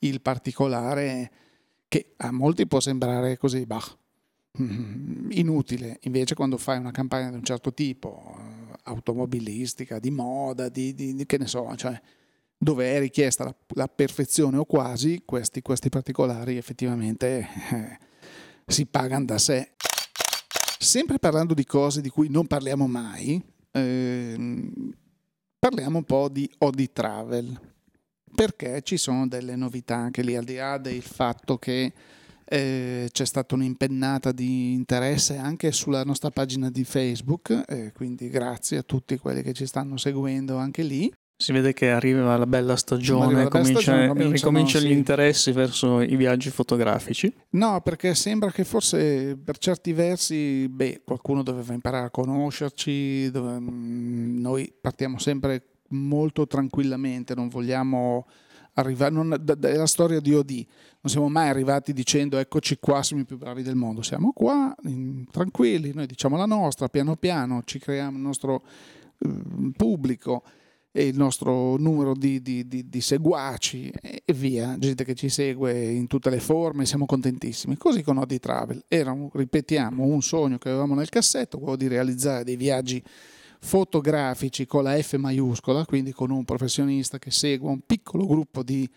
il 0.00 0.20
particolare 0.20 1.30
che 1.88 2.14
a 2.16 2.30
molti 2.30 2.66
può 2.66 2.80
sembrare 2.80 3.36
così, 3.36 3.66
bah, 3.66 3.82
Mm, 4.60 5.30
inutile. 5.32 5.98
Invece 6.02 6.34
quando 6.34 6.56
fai 6.58 6.78
una 6.78 6.90
campagna 6.90 7.30
di 7.30 7.36
un 7.36 7.44
certo 7.44 7.72
tipo, 7.72 8.36
eh, 8.38 8.78
automobilistica, 8.84 9.98
di 9.98 10.10
moda, 10.10 10.68
di, 10.68 10.94
di, 10.94 11.14
di 11.14 11.26
che 11.26 11.38
ne 11.38 11.46
so, 11.46 11.72
cioè, 11.76 12.00
dove 12.58 12.96
è 12.96 12.98
richiesta 12.98 13.44
la, 13.44 13.54
la 13.74 13.86
perfezione 13.86 14.56
o 14.56 14.64
quasi, 14.64 15.22
questi, 15.24 15.62
questi 15.62 15.88
particolari 15.88 16.56
effettivamente 16.56 17.48
eh, 17.72 17.98
si 18.66 18.86
pagano 18.86 19.24
da 19.24 19.38
sé. 19.38 19.72
Sempre 20.78 21.18
parlando 21.18 21.54
di 21.54 21.64
cose 21.64 22.00
di 22.00 22.08
cui 22.08 22.28
non 22.28 22.46
parliamo 22.46 22.86
mai, 22.86 23.42
eh, 23.70 24.70
parliamo 25.58 25.98
un 25.98 26.04
po' 26.04 26.28
di 26.28 26.50
Odi 26.58 26.92
Travel, 26.92 27.60
perché 28.34 28.82
ci 28.82 28.96
sono 28.96 29.26
delle 29.26 29.56
novità 29.56 29.96
anche 29.96 30.22
lì, 30.22 30.36
al 30.36 30.44
di 30.44 30.54
là 30.54 30.78
del 30.78 31.02
fatto 31.02 31.58
che 31.58 31.92
eh, 32.44 33.08
c'è 33.10 33.24
stata 33.26 33.54
un'impennata 33.54 34.32
di 34.32 34.72
interesse 34.72 35.36
anche 35.36 35.72
sulla 35.72 36.04
nostra 36.04 36.30
pagina 36.30 36.70
di 36.70 36.84
Facebook, 36.84 37.64
eh, 37.66 37.92
quindi 37.92 38.28
grazie 38.28 38.78
a 38.78 38.82
tutti 38.82 39.18
quelli 39.18 39.42
che 39.42 39.52
ci 39.52 39.66
stanno 39.66 39.96
seguendo 39.96 40.56
anche 40.56 40.82
lì. 40.82 41.12
Si 41.40 41.52
vede 41.52 41.72
che 41.72 41.90
arriva 41.90 42.36
la 42.36 42.46
bella 42.48 42.74
stagione, 42.74 43.44
la 43.44 43.48
comincia, 43.48 43.80
stagione 43.80 44.28
ricominciano 44.28 44.84
sì. 44.84 44.88
gli 44.88 44.96
interessi 44.96 45.52
verso 45.52 46.00
i 46.00 46.16
viaggi 46.16 46.50
fotografici. 46.50 47.32
No, 47.50 47.80
perché 47.80 48.16
sembra 48.16 48.50
che 48.50 48.64
forse 48.64 49.36
per 49.36 49.56
certi 49.58 49.92
versi 49.92 50.68
beh, 50.68 51.02
qualcuno 51.04 51.44
doveva 51.44 51.72
imparare 51.74 52.06
a 52.06 52.10
conoscerci, 52.10 53.30
dove, 53.30 53.56
mm, 53.60 54.40
noi 54.40 54.74
partiamo 54.80 55.20
sempre 55.20 55.62
molto 55.90 56.48
tranquillamente, 56.48 57.36
non 57.36 57.48
vogliamo 57.48 58.26
arrivare, 58.74 59.12
non, 59.12 59.32
è 59.32 59.76
la 59.76 59.86
storia 59.86 60.18
di 60.18 60.34
OD, 60.34 60.50
non 61.02 61.12
siamo 61.12 61.28
mai 61.28 61.48
arrivati 61.48 61.92
dicendo 61.92 62.38
eccoci 62.38 62.78
qua, 62.80 63.04
siamo 63.04 63.22
i 63.22 63.24
più 63.24 63.38
bravi 63.38 63.62
del 63.62 63.76
mondo, 63.76 64.02
siamo 64.02 64.32
qua 64.32 64.74
in, 64.86 65.24
tranquilli, 65.30 65.92
noi 65.94 66.06
diciamo 66.06 66.36
la 66.36 66.46
nostra, 66.46 66.88
piano 66.88 67.14
piano 67.14 67.62
ci 67.64 67.78
creiamo 67.78 68.16
il 68.16 68.22
nostro 68.24 68.64
eh, 69.18 69.28
pubblico 69.76 70.42
il 70.92 71.16
nostro 71.16 71.76
numero 71.76 72.14
di, 72.14 72.40
di, 72.40 72.66
di, 72.66 72.88
di, 72.88 73.00
seguaci 73.00 73.90
e 74.24 74.32
via, 74.32 74.76
gente 74.78 75.04
che 75.04 75.14
ci 75.14 75.28
segue 75.28 75.84
in 75.84 76.06
tutte 76.06 76.30
le 76.30 76.40
forme, 76.40 76.86
siamo 76.86 77.06
contentissimi. 77.06 77.76
Così 77.76 78.02
con 78.02 78.18
Odi 78.18 78.38
Travel, 78.38 78.84
era, 78.88 79.12
un, 79.12 79.28
ripetiamo, 79.32 80.02
un 80.02 80.22
sogno 80.22 80.58
che 80.58 80.68
avevamo 80.68 80.94
nel 80.94 81.08
cassetto, 81.08 81.58
quello 81.58 81.76
di 81.76 81.88
realizzare 81.88 82.44
dei 82.44 82.56
viaggi 82.56 83.02
fotografici 83.60 84.66
con 84.66 84.84
la 84.84 85.00
F 85.00 85.16
maiuscola, 85.16 85.84
quindi 85.84 86.12
con 86.12 86.30
un 86.30 86.44
professionista 86.44 87.18
che 87.18 87.30
segue 87.30 87.68
un 87.68 87.80
piccolo 87.84 88.26
gruppo 88.26 88.62
di 88.62 88.88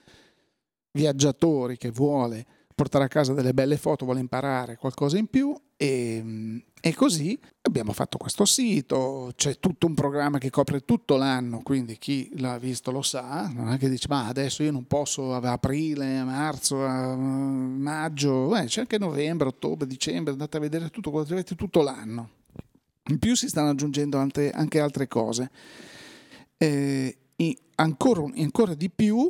viaggiatori 0.91 1.77
che 1.77 1.89
vuole 1.89 2.45
portare 2.73 3.05
a 3.05 3.07
casa 3.07 3.33
delle 3.33 3.53
belle 3.53 3.77
foto, 3.77 4.05
vuole 4.05 4.19
imparare 4.19 4.77
qualcosa 4.77 5.17
in 5.17 5.27
più 5.27 5.55
e, 5.77 6.63
e, 6.79 6.93
così 6.93 7.39
abbiamo 7.61 7.91
fatto 7.91 8.17
questo 8.17 8.45
sito, 8.45 9.31
c'è 9.35 9.59
tutto 9.59 9.87
un 9.87 9.93
programma 9.93 10.37
che 10.37 10.49
copre 10.49 10.81
tutto 10.81 11.15
l'anno, 11.17 11.61
quindi 11.63 11.97
chi 11.97 12.29
l'ha 12.37 12.57
visto 12.57 12.91
lo 12.91 13.01
sa, 13.01 13.51
non 13.53 13.71
è 13.71 13.77
che 13.77 13.89
dice 13.89 14.07
ma 14.09 14.27
adesso 14.27 14.63
io 14.63 14.71
non 14.71 14.85
posso 14.85 15.33
ad 15.33 15.45
aprile, 15.45 16.23
marzo, 16.23 16.85
a 16.85 17.15
maggio, 17.15 18.47
Beh, 18.47 18.65
c'è 18.65 18.81
anche 18.81 18.97
novembre, 18.97 19.47
ottobre, 19.47 19.87
dicembre, 19.87 20.31
andate 20.31 20.57
a 20.57 20.59
vedere 20.59 20.89
tutto 20.89 21.17
avete 21.17 21.55
tutto 21.55 21.81
l'anno. 21.81 22.29
In 23.09 23.17
più 23.17 23.35
si 23.35 23.47
stanno 23.47 23.71
aggiungendo 23.71 24.17
anche 24.17 24.79
altre 24.79 25.07
cose. 25.07 25.49
Eh, 26.57 27.17
ancora, 27.75 28.23
ancora, 28.35 28.73
di 28.75 28.89
più 28.89 29.29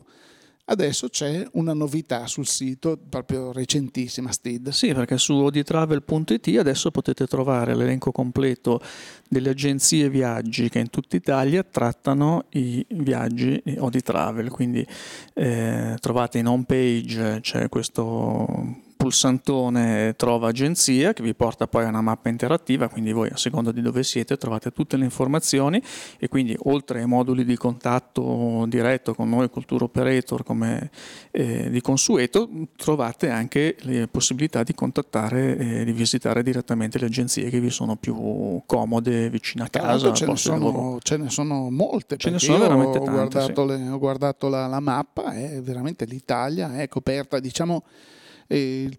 Adesso 0.65 1.09
c'è 1.09 1.45
una 1.53 1.73
novità 1.73 2.27
sul 2.27 2.45
sito, 2.45 2.97
proprio 3.09 3.51
recentissima, 3.51 4.31
Stid. 4.31 4.69
Sì, 4.69 4.93
perché 4.93 5.17
su 5.17 5.33
oditravel.it 5.33 6.57
adesso 6.57 6.91
potete 6.91 7.27
trovare 7.27 7.75
l'elenco 7.75 8.11
completo 8.11 8.81
delle 9.27 9.49
agenzie 9.49 10.09
viaggi 10.09 10.69
che 10.69 10.79
in 10.79 10.89
tutta 10.89 11.15
Italia 11.15 11.63
trattano 11.63 12.45
i 12.51 12.85
viaggi 12.89 13.61
Oditravel, 13.77 14.49
quindi 14.49 14.85
eh, 15.33 15.97
trovate 15.99 16.37
in 16.37 16.47
home 16.47 16.65
page 16.65 17.39
c'è 17.41 17.69
questo 17.69 18.89
pulsantone 19.11 20.13
trova 20.15 20.47
agenzia 20.47 21.11
che 21.11 21.21
vi 21.21 21.35
porta 21.35 21.67
poi 21.67 21.83
a 21.83 21.89
una 21.89 22.01
mappa 22.01 22.29
interattiva, 22.29 22.87
quindi 22.87 23.11
voi 23.11 23.27
a 23.29 23.35
seconda 23.35 23.73
di 23.73 23.81
dove 23.81 24.03
siete 24.03 24.37
trovate 24.37 24.71
tutte 24.71 24.95
le 24.95 25.03
informazioni 25.03 25.83
e 26.17 26.29
quindi 26.29 26.55
oltre 26.63 27.01
ai 27.01 27.05
moduli 27.05 27.43
di 27.43 27.57
contatto 27.57 28.63
diretto 28.67 29.13
con 29.13 29.27
noi, 29.27 29.49
col 29.49 29.65
tour 29.65 29.83
operator 29.83 30.43
come 30.43 30.89
eh, 31.31 31.69
di 31.69 31.81
consueto, 31.81 32.49
trovate 32.77 33.29
anche 33.29 33.75
le 33.81 34.07
possibilità 34.07 34.63
di 34.63 34.73
contattare 34.73 35.57
e 35.57 35.83
di 35.83 35.91
visitare 35.91 36.41
direttamente 36.41 36.97
le 36.97 37.07
agenzie 37.07 37.49
che 37.49 37.59
vi 37.59 37.69
sono 37.69 37.97
più 37.97 38.61
comode 38.65 39.29
vicino 39.29 39.65
a 39.65 39.67
casa. 39.67 40.13
Ce 40.13 40.25
ne, 40.25 40.37
sono, 40.37 40.97
ce 41.01 41.17
ne 41.17 41.29
sono 41.29 41.69
molte, 41.69 42.15
ce 42.15 42.29
ne 42.29 42.39
sono 42.39 42.59
veramente 42.59 42.97
ho 42.97 43.03
tante. 43.03 43.11
Guardato 43.11 43.67
sì. 43.67 43.77
le, 43.77 43.89
ho 43.89 43.99
guardato 43.99 44.47
la, 44.47 44.67
la 44.67 44.79
mappa 44.79 45.33
e 45.33 45.59
veramente 45.61 46.05
l'Italia 46.05 46.77
è 46.77 46.87
coperta, 46.87 47.39
diciamo 47.39 47.83
e 48.51 48.91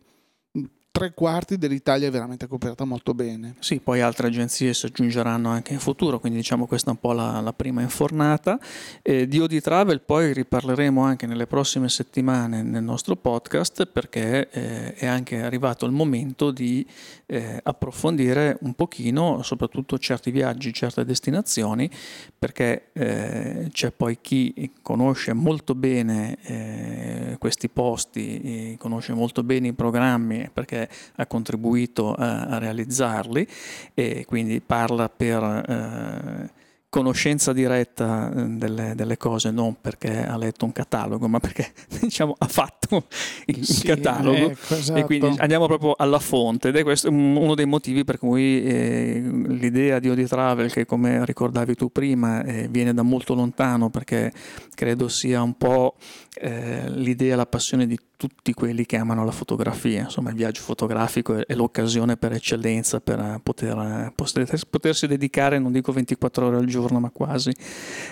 tre 0.93 1.15
quarti 1.15 1.57
dell'Italia 1.57 2.09
è 2.09 2.11
veramente 2.11 2.47
coperta 2.47 2.85
molto 2.85 3.15
bene. 3.15 3.55
Sì, 3.61 3.81
poi 3.81 4.03
altre 4.03 4.27
agenzie 4.27 4.75
si 4.75 4.85
aggiungeranno 4.85 5.49
anche 5.49 5.73
in 5.73 5.79
futuro, 5.79 6.21
quindi 6.21 6.39
diciamo 6.39 6.67
questa 6.67 6.91
è 6.91 6.93
un 6.93 7.01
po' 7.01 7.13
la, 7.13 7.41
la 7.41 7.55
prima 7.55 7.81
infornata. 7.81 8.61
Eh, 9.01 9.27
di 9.27 9.41
Odi 9.41 9.63
Travel 9.63 10.03
poi 10.03 10.35
riparleremo 10.35 11.03
anche 11.03 11.27
nelle 11.27 11.47
prossime 11.47 11.89
settimane 11.89 12.63
nel 12.63 12.83
nostro 12.83 13.17
podcast 13.17 13.87
perché 13.87 14.51
eh, 14.51 14.95
è 14.95 15.07
anche 15.07 15.43
arrivato 15.43 15.87
il 15.87 15.93
momento 15.93 16.51
di 16.51 16.87
eh, 17.25 17.59
approfondire 17.63 18.59
un 18.61 18.75
pochino 18.75 19.43
soprattutto 19.43 19.99
certi 19.99 20.31
viaggi, 20.31 20.75
certe 20.75 21.07
destinazioni, 21.07 21.91
perché 22.39 22.91
eh, 22.93 23.69
c'è 23.73 23.93
poi 23.93 24.19
chi 24.21 24.71
conosce 24.83 25.33
molto 25.33 25.75
bene 25.75 26.37
eh, 26.43 27.37
questi 27.39 27.71
posti, 27.71 28.77
conosce 28.79 29.15
molto 29.15 29.43
bene 29.43 29.69
i 29.69 29.73
programmi, 29.73 30.51
perché 30.53 30.82
ha 31.17 31.27
contribuito 31.27 32.13
a, 32.13 32.45
a 32.45 32.59
realizzarli 32.59 33.47
e 33.95 34.25
quindi 34.27 34.61
parla 34.61 35.09
per 35.09 35.43
eh, 35.43 36.61
conoscenza 36.93 37.55
diretta 37.55 38.31
eh, 38.31 38.43
delle, 38.49 38.93
delle, 38.95 39.17
cose, 39.17 39.51
non 39.51 39.81
perché 39.81 40.27
ha 40.27 40.37
letto 40.37 40.67
un 40.67 40.73
catalogo, 40.73 41.27
ma 41.27 41.41
perché 41.41 41.73
diciamo, 41.99 42.35
ha 42.37 42.47
fatto 42.47 43.07
il, 43.47 43.65
sì, 43.65 43.87
catalogo 43.87 44.51
ecco, 44.51 44.75
esatto. 44.75 44.99
e 44.99 45.05
quindi 45.05 45.35
andiamo 45.39 45.65
proprio 45.65 45.95
alla 45.97 46.19
fonte 46.19 46.69
ed 46.69 46.77
è 46.77 46.83
questo 46.83 47.09
uno 47.09 47.55
dei 47.55 47.65
motivi 47.65 48.05
per 48.05 48.19
cui 48.19 48.63
eh, 48.63 49.23
l'idea 49.25 50.01
di 50.01 50.11
Odi 50.11 50.27
Travel, 50.27 50.71
che 50.71 50.85
come 50.85 51.25
ricordavi 51.25 51.75
tu 51.75 51.91
prima, 51.91 52.45
eh, 52.45 52.69
viene 52.69 52.93
da 52.93 53.01
molto 53.01 53.33
lontano 53.33 53.89
perché 53.89 54.31
credo 54.75 55.09
sia 55.09 55.41
un 55.41 55.57
po' 55.57 55.95
eh, 56.35 56.89
l'idea, 56.91 57.37
la 57.37 57.47
passione 57.47 57.87
di 57.87 57.99
tutti 58.17 58.55
quelli 58.55 58.87
che 58.87 58.97
amano 58.97 59.25
la 59.25 59.33
fotografia, 59.33 60.03
insomma 60.03 60.31
il 60.31 60.37
viaggio 60.37 60.63
fotografico 60.63 61.37
è, 61.37 61.45
è 61.45 61.55
l'occasione 61.55 62.17
per 62.17 62.33
eccellenza 62.33 63.01
per 63.01 63.41
poter, 63.43 64.13
potersi 64.71 65.07
dedicare, 65.07 65.59
non 65.59 65.73
dico 65.73 65.93
24 65.93 66.47
ore 66.47 66.57
al 66.57 66.65
giorno, 66.65 67.01
ma 67.01 67.11
quasi 67.11 67.53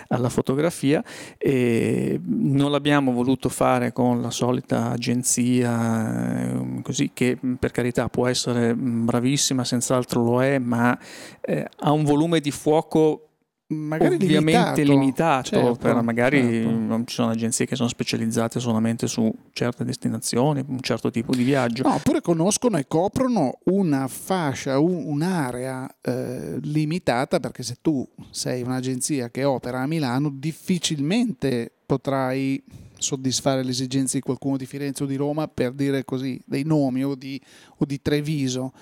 alla 0.09 0.29
fotografia. 0.29 1.03
E 1.39 2.21
non 2.23 2.71
l'abbiamo 2.71 3.13
voluto 3.13 3.49
fare 3.49 3.93
con 3.93 4.21
la 4.21 4.31
solita 4.31 4.91
agenzia, 4.91 6.51
eh, 6.51 6.83
così 6.83 7.13
che 7.15 7.39
per 7.59 7.71
carità 7.71 8.09
può 8.09 8.27
essere 8.27 8.75
bravissima, 8.75 9.65
senz'altro 9.65 10.23
lo 10.23 10.43
è, 10.43 10.59
ma 10.59 10.99
eh, 11.41 11.67
ha 11.79 11.91
un 11.91 12.05
volume 12.05 12.41
di 12.41 12.51
fuoco 12.51 13.30
magari 13.71 14.15
ovviamente 14.15 14.83
limitato, 14.83 14.91
limitato 14.91 15.49
certo, 15.49 15.75
per 15.77 16.03
magari 16.03 16.41
certo. 16.41 16.71
non 16.71 17.07
ci 17.07 17.15
sono 17.15 17.31
agenzie 17.31 17.67
che 17.67 17.77
sono 17.77 17.89
specializzate 17.89 18.59
solamente 18.59 19.07
su 19.07 19.33
certe 19.53 19.85
destinazioni, 19.85 20.65
un 20.67 20.81
certo 20.81 21.11
tipo 21.11 21.35
di 21.35 21.45
viaggio. 21.45 21.87
No, 21.87 21.95
oppure 21.95 22.21
conoscono 22.21 22.79
e 22.79 22.87
coprono 22.87 23.59
una 23.65 24.09
fascia, 24.09 24.79
un, 24.79 25.05
un'area 25.07 25.89
eh, 26.01 26.59
limitata 26.63 27.39
perché 27.39 27.63
se 27.63 27.77
tu 27.81 28.07
sei 28.31 28.63
un'agenzia 28.63 29.31
che 29.31 29.45
opera 29.45 29.81
a 29.81 29.87
Milano 29.87 30.31
difficilmente 30.31 31.71
potrai 31.87 32.63
soddisfare 32.99 33.63
le 33.63 33.71
esigenze 33.71 34.19
di 34.19 34.23
qualcuno 34.23 34.57
di 34.57 34.67
Firenze 34.67 35.05
o 35.05 35.07
di 35.07 35.17
Roma 35.17 35.49
per 35.49 35.73
dire 35.73 36.05
così 36.05 36.41
dei 36.45 36.65
nomi 36.65 37.05
o 37.05 37.15
di, 37.15 37.41
o 37.79 37.85
di 37.85 38.01
Treviso 38.03 38.73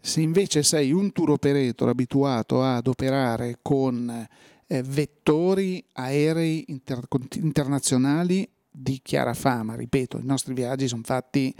se 0.00 0.20
invece 0.20 0.62
sei 0.62 0.92
un 0.92 1.12
tour 1.12 1.30
operator 1.30 1.88
abituato 1.88 2.62
ad 2.62 2.86
operare 2.86 3.58
con 3.62 4.28
eh, 4.66 4.82
vettori 4.82 5.84
aerei 5.92 6.64
inter- 6.68 7.06
internazionali 7.34 8.48
di 8.70 9.00
chiara 9.02 9.34
fama, 9.34 9.74
ripeto, 9.74 10.18
i 10.18 10.24
nostri 10.24 10.54
viaggi 10.54 10.88
sono 10.88 11.02
fatti 11.04 11.54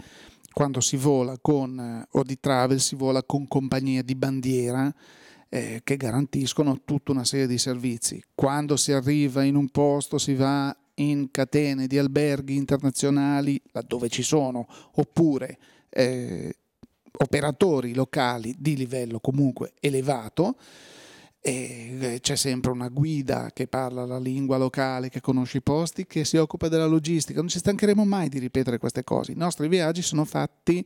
quando 0.53 0.79
si 0.81 0.97
vola 0.97 1.37
con 1.39 1.79
eh, 1.79 2.07
o 2.11 2.23
di 2.23 2.39
travel, 2.39 2.79
si 2.79 2.95
vola 2.95 3.23
con 3.23 3.47
compagnie 3.47 4.03
di 4.03 4.15
bandiera 4.15 4.93
eh, 5.49 5.81
che 5.83 5.97
garantiscono 5.97 6.81
tutta 6.85 7.11
una 7.11 7.25
serie 7.25 7.47
di 7.47 7.57
servizi. 7.57 8.23
Quando 8.33 8.77
si 8.77 8.91
arriva 8.91 9.43
in 9.43 9.55
un 9.55 9.69
posto 9.69 10.17
si 10.17 10.33
va 10.33 10.75
in 10.95 11.29
catene 11.31 11.87
di 11.87 11.97
alberghi 11.97 12.55
internazionali, 12.55 13.61
laddove 13.71 14.07
ci 14.09 14.23
sono, 14.23 14.67
oppure 14.93 15.57
eh, 15.89 16.55
operatori 17.21 17.93
locali 17.93 18.55
di 18.57 18.75
livello 18.75 19.19
comunque 19.19 19.73
elevato. 19.79 20.57
E 21.43 21.97
eh, 21.99 22.19
c'è 22.19 22.35
sempre 22.35 22.71
una 22.71 22.89
guida 22.89 23.49
che 23.51 23.67
parla 23.67 24.05
la 24.05 24.19
lingua 24.19 24.57
locale, 24.57 25.09
che 25.09 25.21
conosce 25.21 25.57
i 25.57 25.61
posti, 25.61 26.05
che 26.05 26.23
si 26.23 26.37
occupa 26.37 26.67
della 26.67 26.85
logistica. 26.85 27.39
Non 27.39 27.49
ci 27.49 27.57
stancheremo 27.57 28.05
mai 28.05 28.29
di 28.29 28.37
ripetere 28.37 28.77
queste 28.77 29.03
cose. 29.03 29.31
I 29.31 29.35
nostri 29.35 29.67
viaggi 29.67 30.03
sono 30.03 30.23
fatti 30.23 30.85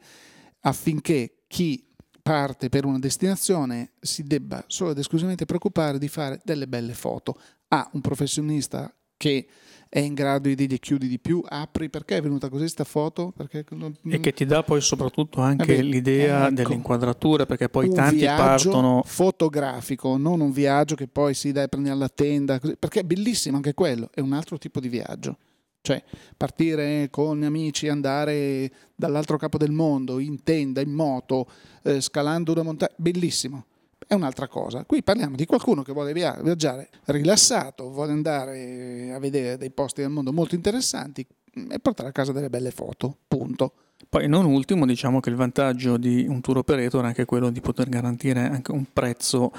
affinché 0.61 1.43
chi 1.47 1.85
parte 2.21 2.69
per 2.69 2.85
una 2.85 2.99
destinazione 2.99 3.91
si 3.99 4.23
debba 4.23 4.63
solo 4.65 4.91
ed 4.91 4.97
esclusivamente 4.97 5.45
preoccupare 5.45 5.99
di 5.99 6.07
fare 6.07 6.39
delle 6.43 6.67
belle 6.67 6.93
foto. 6.93 7.37
Ha 7.67 7.89
un 7.93 8.01
professionista 8.01 8.94
che 9.17 9.47
è 9.95 9.99
in 9.99 10.13
grado 10.13 10.49
di 10.49 10.55
dirgli 10.55 10.77
chiudi 10.77 11.07
di 11.07 11.19
più, 11.19 11.41
apri, 11.47 11.89
perché 11.89 12.17
è 12.17 12.21
venuta 12.21 12.49
così 12.49 12.67
sta 12.67 12.83
foto? 12.83 13.33
Non... 13.69 13.95
E 14.09 14.19
che 14.19 14.33
ti 14.33 14.43
dà 14.45 14.61
poi 14.61 14.81
soprattutto 14.81 15.39
anche 15.39 15.75
Vabbè, 15.75 15.81
l'idea 15.83 16.47
ecco, 16.47 16.53
dell'inquadratura, 16.55 17.45
perché 17.45 17.69
poi 17.69 17.89
tanti 17.93 18.25
partono... 18.25 19.03
fotografico, 19.05 20.17
non 20.17 20.41
un 20.41 20.51
viaggio 20.51 20.95
che 20.95 21.07
poi 21.07 21.33
si 21.33 21.53
dai, 21.53 21.69
prendi 21.69 21.89
alla 21.89 22.09
tenda, 22.09 22.59
così, 22.59 22.75
perché 22.77 22.99
è 22.99 23.03
bellissimo 23.03 23.55
anche 23.55 23.73
quello, 23.73 24.09
è 24.13 24.19
un 24.19 24.33
altro 24.33 24.57
tipo 24.57 24.81
di 24.81 24.89
viaggio. 24.89 25.37
Cioè, 25.79 26.03
partire 26.35 27.09
con 27.09 27.39
gli 27.39 27.45
amici, 27.45 27.87
andare 27.87 28.69
dall'altro 28.95 29.37
capo 29.37 29.57
del 29.57 29.71
mondo, 29.71 30.19
in 30.19 30.43
tenda, 30.43 30.81
in 30.81 30.91
moto, 30.91 31.47
eh, 31.83 32.01
scalando 32.01 32.51
una 32.51 32.63
montagna, 32.63 32.91
bellissimo 32.97 33.67
è 34.07 34.13
un'altra 34.13 34.47
cosa. 34.47 34.83
Qui 34.85 35.03
parliamo 35.03 35.35
di 35.35 35.45
qualcuno 35.45 35.81
che 35.81 35.93
vuole 35.93 36.13
viaggiare 36.13 36.89
rilassato, 37.05 37.89
vuole 37.89 38.11
andare 38.11 39.11
a 39.13 39.19
vedere 39.19 39.57
dei 39.57 39.71
posti 39.71 40.01
del 40.01 40.09
mondo 40.09 40.31
molto 40.31 40.55
interessanti 40.55 41.25
e 41.69 41.79
portare 41.79 42.09
a 42.09 42.11
casa 42.11 42.31
delle 42.31 42.49
belle 42.49 42.71
foto, 42.71 43.17
punto. 43.27 43.73
Poi 44.09 44.27
non 44.27 44.45
ultimo 44.45 44.85
diciamo 44.85 45.19
che 45.19 45.29
il 45.29 45.35
vantaggio 45.35 45.97
di 45.97 46.25
un 46.27 46.41
tour 46.41 46.57
operator 46.57 47.03
è 47.03 47.07
anche 47.07 47.25
quello 47.25 47.49
di 47.49 47.61
poter 47.61 47.89
garantire 47.89 48.41
anche 48.41 48.71
un 48.71 48.85
prezzo 48.91 49.51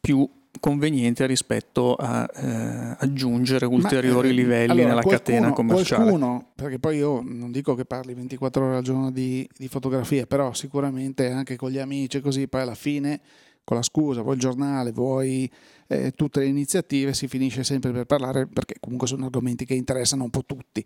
più 0.00 0.28
conveniente 0.60 1.26
rispetto 1.26 1.94
a 1.94 2.28
eh, 2.34 2.96
aggiungere 2.98 3.66
ulteriori 3.66 4.28
Ma, 4.28 4.34
eh, 4.34 4.36
livelli 4.36 4.70
allora, 4.70 4.88
nella 4.88 5.02
qualcuno, 5.02 5.18
catena 5.18 5.52
commerciale. 5.52 6.02
Qualcuno, 6.02 6.46
perché 6.54 6.78
poi 6.78 6.96
io 6.96 7.22
non 7.24 7.50
dico 7.52 7.74
che 7.74 7.84
parli 7.84 8.14
24 8.14 8.64
ore 8.64 8.76
al 8.76 8.82
giorno 8.82 9.10
di, 9.10 9.48
di 9.56 9.68
fotografie, 9.68 10.26
però 10.26 10.52
sicuramente 10.52 11.30
anche 11.30 11.56
con 11.56 11.70
gli 11.70 11.78
amici 11.78 12.20
così, 12.20 12.48
poi 12.48 12.62
alla 12.62 12.74
fine 12.74 13.20
con 13.68 13.76
la 13.76 13.82
scusa, 13.82 14.22
vuoi 14.22 14.36
il 14.36 14.40
giornale, 14.40 14.92
vuoi 14.92 15.50
eh, 15.88 16.12
tutte 16.12 16.40
le 16.40 16.46
iniziative, 16.46 17.12
si 17.12 17.28
finisce 17.28 17.64
sempre 17.64 17.92
per 17.92 18.06
parlare 18.06 18.46
perché 18.46 18.76
comunque 18.80 19.06
sono 19.06 19.26
argomenti 19.26 19.66
che 19.66 19.74
interessano 19.74 20.24
un 20.24 20.30
po' 20.30 20.46
tutti. 20.46 20.82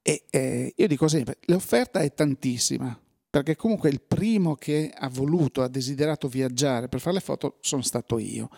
E 0.00 0.24
eh, 0.30 0.72
io 0.74 0.86
dico 0.86 1.06
sempre, 1.06 1.36
l'offerta 1.48 1.98
è 1.98 2.14
tantissima, 2.14 2.98
perché 3.28 3.56
comunque 3.56 3.90
il 3.90 4.00
primo 4.00 4.54
che 4.54 4.90
ha 4.96 5.10
voluto, 5.10 5.60
ha 5.60 5.68
desiderato 5.68 6.26
viaggiare 6.26 6.88
per 6.88 7.00
fare 7.00 7.16
le 7.16 7.20
foto 7.20 7.58
sono 7.60 7.82
stato 7.82 8.18
io. 8.18 8.48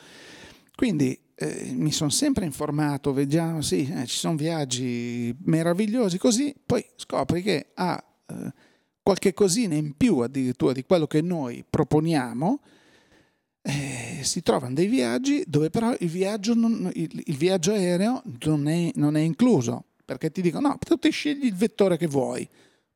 Quindi 0.77 1.19
eh, 1.35 1.73
mi 1.75 1.91
sono 1.91 2.11
sempre 2.11 2.45
informato, 2.45 3.13
vediamo, 3.13 3.63
sì, 3.63 3.93
eh, 3.93 4.07
ci 4.07 4.17
sono 4.17 4.37
viaggi 4.37 5.37
meravigliosi, 5.43 6.19
così 6.19 6.55
poi 6.65 6.87
scopri 6.95 7.43
che 7.43 7.71
ha 7.75 8.01
eh, 8.29 8.53
qualche 9.03 9.35
cosina 9.35 9.75
in 9.75 9.97
più 9.97 10.19
addirittura 10.19 10.73
di 10.73 10.85
quello 10.85 11.09
che 11.09 11.21
noi 11.21 11.65
proponiamo, 11.69 12.61
eh, 13.69 14.21
si 14.23 14.43
trovano 14.43 14.75
dei 14.75 14.87
viaggi 14.87 15.43
dove 15.47 15.71
però 15.71 15.93
il 15.99 16.09
viaggio, 16.09 16.55
non, 16.55 16.89
il, 16.95 17.23
il 17.25 17.37
viaggio 17.37 17.73
aereo 17.73 18.23
non 18.45 18.69
è, 18.69 18.93
non 18.95 19.17
è, 19.17 19.21
incluso. 19.21 19.85
perché 20.05 20.31
ti 20.31 20.41
dicono 20.41 20.69
no, 20.69 20.79
tu 20.79 20.97
ti 20.97 21.11
scegli 21.11 21.47
il 21.47 21.55
vettore 21.55 21.97
che 21.97 22.07
vuoi. 22.07 22.49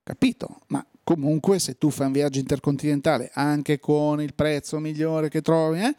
Capito? 0.03 0.61
Ma 0.69 0.85
comunque 1.03 1.59
se 1.59 1.77
tu 1.77 1.91
fai 1.91 2.07
un 2.07 2.13
viaggio 2.13 2.39
intercontinentale 2.39 3.31
anche 3.35 3.81
con 3.81 4.23
il 4.23 4.35
prezzo 4.35 4.79
migliore 4.79 5.29
che 5.29 5.43
trovi, 5.43 5.81
eh, 5.81 5.95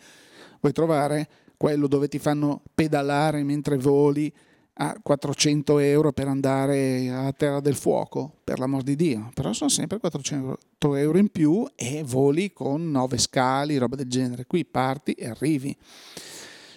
vuoi 0.61 0.73
trovare 0.73 1.27
quello 1.57 1.87
dove 1.87 2.07
ti 2.07 2.17
fanno 2.17 2.61
pedalare 2.73 3.43
mentre 3.43 3.77
voli 3.77 4.33
a 4.73 4.97
400 5.01 5.79
euro 5.79 6.11
per 6.11 6.27
andare 6.27 7.09
a 7.09 7.31
Terra 7.33 7.59
del 7.59 7.75
Fuoco, 7.75 8.39
per 8.43 8.59
l'amor 8.59 8.83
di 8.83 8.95
Dio, 8.95 9.29
però 9.33 9.53
sono 9.53 9.69
sempre 9.69 9.99
400 9.99 10.95
euro 10.95 11.17
in 11.17 11.29
più 11.29 11.67
e 11.75 12.03
voli 12.03 12.53
con 12.53 12.89
9 12.89 13.17
scali, 13.17 13.77
roba 13.77 13.95
del 13.95 14.09
genere. 14.09 14.45
Qui 14.45 14.65
parti 14.65 15.11
e 15.13 15.27
arrivi. 15.27 15.75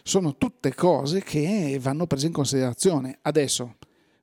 Sono 0.02 0.36
tutte 0.36 0.74
cose 0.74 1.22
che 1.22 1.78
vanno 1.80 2.06
prese 2.06 2.26
in 2.26 2.32
considerazione. 2.32 3.18
Adesso, 3.22 3.76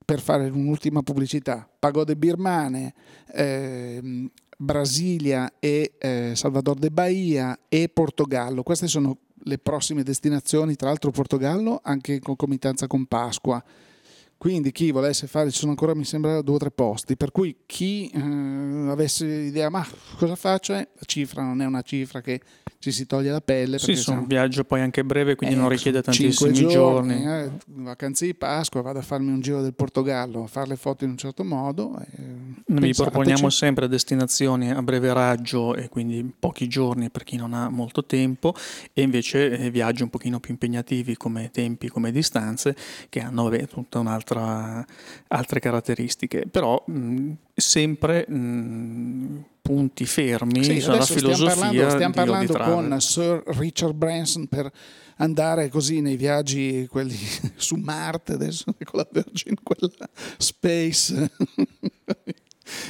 per 0.04 0.20
fare 0.20 0.48
un'ultima 0.48 1.02
pubblicità, 1.02 1.68
Pagode 1.78 2.14
Birmane, 2.16 2.94
eh, 3.32 4.30
Brasilia 4.56 5.54
e 5.58 5.94
eh, 5.98 6.32
Salvador 6.36 6.78
de 6.78 6.90
Bahia 6.90 7.58
e 7.68 7.88
Portogallo, 7.88 8.62
queste 8.62 8.86
sono 8.86 9.18
le 9.44 9.58
prossime 9.58 10.02
destinazioni, 10.02 10.76
tra 10.76 10.88
l'altro 10.88 11.10
Portogallo 11.10 11.80
anche 11.82 12.14
in 12.14 12.20
concomitanza 12.20 12.86
con 12.86 13.06
Pasqua. 13.06 13.62
Quindi 14.42 14.72
chi 14.72 14.90
volesse 14.90 15.28
fare, 15.28 15.52
ci 15.52 15.58
sono 15.58 15.70
ancora 15.70 15.94
mi 15.94 16.02
sembra 16.02 16.42
due 16.42 16.56
o 16.56 16.58
tre 16.58 16.72
posti, 16.72 17.16
per 17.16 17.30
cui 17.30 17.58
chi 17.64 18.10
eh, 18.12 18.90
avesse 18.90 19.24
idea, 19.24 19.70
ma 19.70 19.86
cosa 20.16 20.34
faccio? 20.34 20.74
Eh, 20.74 20.88
la 20.94 21.04
cifra 21.06 21.44
non 21.44 21.62
è 21.62 21.64
una 21.64 21.82
cifra 21.82 22.20
che 22.20 22.40
ci 22.80 22.90
si 22.90 23.06
toglie 23.06 23.30
la 23.30 23.40
pelle. 23.40 23.78
Sì, 23.78 23.94
sono 23.94 24.22
un 24.22 24.26
viaggio 24.26 24.64
poi 24.64 24.80
anche 24.80 25.04
breve, 25.04 25.36
quindi 25.36 25.54
eh, 25.54 25.58
non 25.58 25.68
richiede 25.68 26.02
tantissimi 26.02 26.52
giorni. 26.54 26.72
giorni. 26.72 27.24
Eh, 27.24 27.50
vacanze 27.66 28.26
di 28.26 28.34
Pasqua, 28.34 28.82
vado 28.82 28.98
a 28.98 29.02
farmi 29.02 29.30
un 29.30 29.40
giro 29.40 29.62
del 29.62 29.74
Portogallo, 29.74 30.48
fare 30.48 30.66
le 30.70 30.76
foto 30.76 31.04
in 31.04 31.10
un 31.10 31.16
certo 31.16 31.44
modo. 31.44 31.96
Noi 32.66 32.80
vi 32.80 32.92
proponiamo 32.92 33.48
sempre 33.48 33.86
destinazioni 33.86 34.72
a 34.72 34.82
breve 34.82 35.12
raggio 35.12 35.76
e 35.76 35.88
quindi 35.88 36.28
pochi 36.36 36.66
giorni 36.66 37.10
per 37.10 37.22
chi 37.22 37.36
non 37.36 37.54
ha 37.54 37.68
molto 37.68 38.04
tempo 38.04 38.52
e 38.92 39.02
invece 39.02 39.56
eh, 39.56 39.70
viaggi 39.70 40.02
un 40.02 40.10
pochino 40.10 40.40
più 40.40 40.50
impegnativi 40.50 41.16
come 41.16 41.52
tempi, 41.52 41.86
come 41.86 42.10
distanze, 42.10 42.74
che 43.08 43.20
hanno 43.20 43.44
vabbè, 43.44 43.68
tutta 43.68 44.00
un'altra 44.00 44.31
altre 44.38 45.60
caratteristiche. 45.60 46.46
Però 46.50 46.82
mh, 46.86 47.32
sempre 47.54 48.28
mh, 48.28 49.44
punti 49.62 50.04
fermi 50.04 50.64
sì, 50.64 50.80
sulla 50.80 51.02
filosofia 51.02 51.90
stiamo 51.90 52.12
parlando, 52.12 52.52
stiamo 52.52 52.54
parlando 52.54 52.58
con 52.58 53.00
Sir 53.00 53.42
Richard 53.46 53.94
Branson 53.94 54.46
per 54.48 54.70
andare 55.16 55.68
così 55.68 56.00
nei 56.00 56.16
viaggi 56.16 56.86
quelli 56.90 57.16
su 57.56 57.76
Marte 57.76 58.32
adesso 58.32 58.64
con 58.84 59.00
la 59.00 59.08
Virgin 59.10 59.54
quella 59.62 59.90
Space 60.36 61.30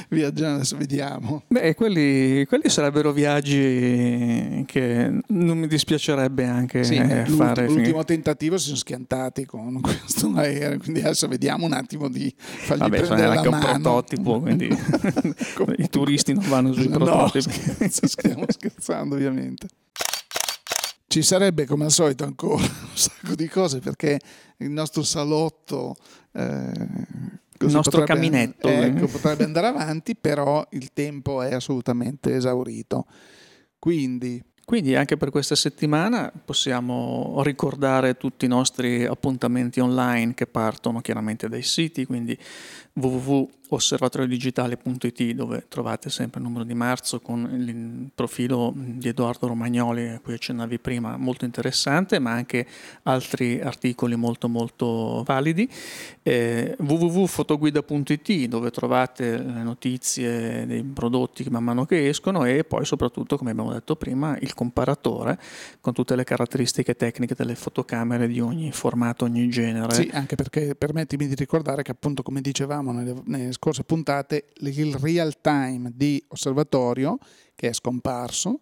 viaggiando, 0.09 0.55
adesso 0.55 0.77
vediamo. 0.77 1.43
Beh, 1.47 1.75
quelli, 1.75 2.45
quelli, 2.45 2.69
sarebbero 2.69 3.11
viaggi 3.11 4.63
che 4.65 5.19
non 5.27 5.57
mi 5.57 5.67
dispiacerebbe 5.67 6.45
anche 6.45 6.83
sì, 6.83 6.95
eh, 6.95 7.25
fare. 7.25 7.67
L'ultimo 7.67 8.03
tentativo 8.03 8.57
si 8.57 8.65
sono 8.65 8.77
schiantati 8.77 9.45
con 9.45 9.79
questo 9.81 10.31
aereo, 10.35 10.77
quindi 10.79 11.01
adesso 11.01 11.27
vediamo 11.27 11.65
un 11.65 11.73
attimo 11.73 12.09
di 12.09 12.33
fargli 12.37 12.81
Vabbè, 12.81 13.01
prendere 13.01 13.37
anche 13.37 13.47
un 13.47 13.59
prototipo, 13.59 14.39
quindi 14.39 14.67
i 15.77 15.89
turisti 15.89 16.33
non 16.33 16.47
vanno 16.47 16.73
sui 16.73 16.87
prototipi. 16.87 17.75
No, 17.79 17.87
stiamo 17.89 18.45
scherzando 18.47 19.15
ovviamente. 19.15 19.67
Ci 21.07 21.21
sarebbe 21.21 21.65
come 21.65 21.85
al 21.85 21.91
solito 21.91 22.23
ancora 22.23 22.63
un 22.63 22.89
sacco 22.95 23.35
di 23.35 23.47
cose 23.47 23.79
perché 23.79 24.19
il 24.57 24.71
nostro 24.71 25.03
salotto 25.03 25.95
eh, 26.31 26.71
il 27.65 27.71
nostro 27.71 27.99
potrebbe, 27.99 28.21
caminetto. 28.21 28.67
Ecco, 28.67 29.07
potrebbe 29.07 29.43
andare 29.43 29.67
avanti, 29.67 30.15
però 30.15 30.65
il 30.71 30.91
tempo 30.93 31.41
è 31.41 31.53
assolutamente 31.53 32.35
esaurito. 32.35 33.05
Quindi 33.79 34.41
quindi 34.65 34.95
anche 34.95 35.17
per 35.17 35.29
questa 35.29 35.55
settimana 35.55 36.31
possiamo 36.45 37.41
ricordare 37.43 38.15
tutti 38.15 38.45
i 38.45 38.47
nostri 38.47 39.03
appuntamenti 39.03 39.81
online 39.81 40.33
che 40.33 40.47
partono 40.47 41.01
chiaramente 41.01 41.49
dai 41.49 41.63
siti, 41.63 42.05
quindi 42.05 42.37
www.osservatoriodigitale.it 43.73 45.31
dove 45.31 45.65
trovate 45.67 46.09
sempre 46.09 46.39
il 46.39 46.45
numero 46.45 46.63
di 46.63 46.73
marzo 46.73 47.19
con 47.19 47.49
il 47.51 48.09
profilo 48.13 48.73
di 48.75 49.07
Edoardo 49.07 49.47
Romagnoli 49.47 50.09
a 50.09 50.19
cui 50.19 50.33
accennavi 50.33 50.79
prima, 50.79 51.17
molto 51.17 51.45
interessante, 51.45 52.19
ma 52.19 52.31
anche 52.31 52.65
altri 53.03 53.59
articoli 53.61 54.15
molto 54.15 54.47
molto 54.47 55.23
validi. 55.25 55.67
Eh, 56.21 56.75
www.fotoguida.it 56.77 58.47
dove 58.47 58.71
trovate 58.71 59.37
le 59.37 59.63
notizie 59.63 60.65
dei 60.65 60.83
prodotti 60.83 61.45
man 61.49 61.63
mano 61.63 61.85
che 61.85 62.07
escono 62.07 62.45
e 62.45 62.63
poi 62.63 62.85
soprattutto, 62.85 63.37
come 63.37 63.51
abbiamo 63.51 63.73
detto 63.73 63.95
prima, 63.95 64.37
il 64.39 64.53
comparatore 64.53 65.39
con 65.81 65.93
tutte 65.93 66.15
le 66.15 66.23
caratteristiche 66.23 66.95
tecniche 66.95 67.35
delle 67.35 67.55
fotocamere 67.55 68.27
di 68.27 68.39
ogni 68.39 68.71
formato, 68.71 69.25
ogni 69.25 69.49
genere. 69.49 69.93
Sì, 69.93 70.09
anche 70.13 70.35
perché 70.35 70.75
permettimi 70.75 71.27
di 71.27 71.35
ricordare 71.35 71.83
che 71.83 71.91
appunto 71.91 72.23
come 72.23 72.41
dicevamo 72.41 72.91
nelle, 72.91 73.15
nelle 73.25 73.51
scorse 73.63 73.85
puntate, 73.85 74.47
il 74.55 74.93
real 74.95 75.39
time 75.39 75.89
di 75.95 76.21
osservatorio 76.27 77.17
che 77.55 77.69
è 77.69 77.73
scomparso 77.73 78.59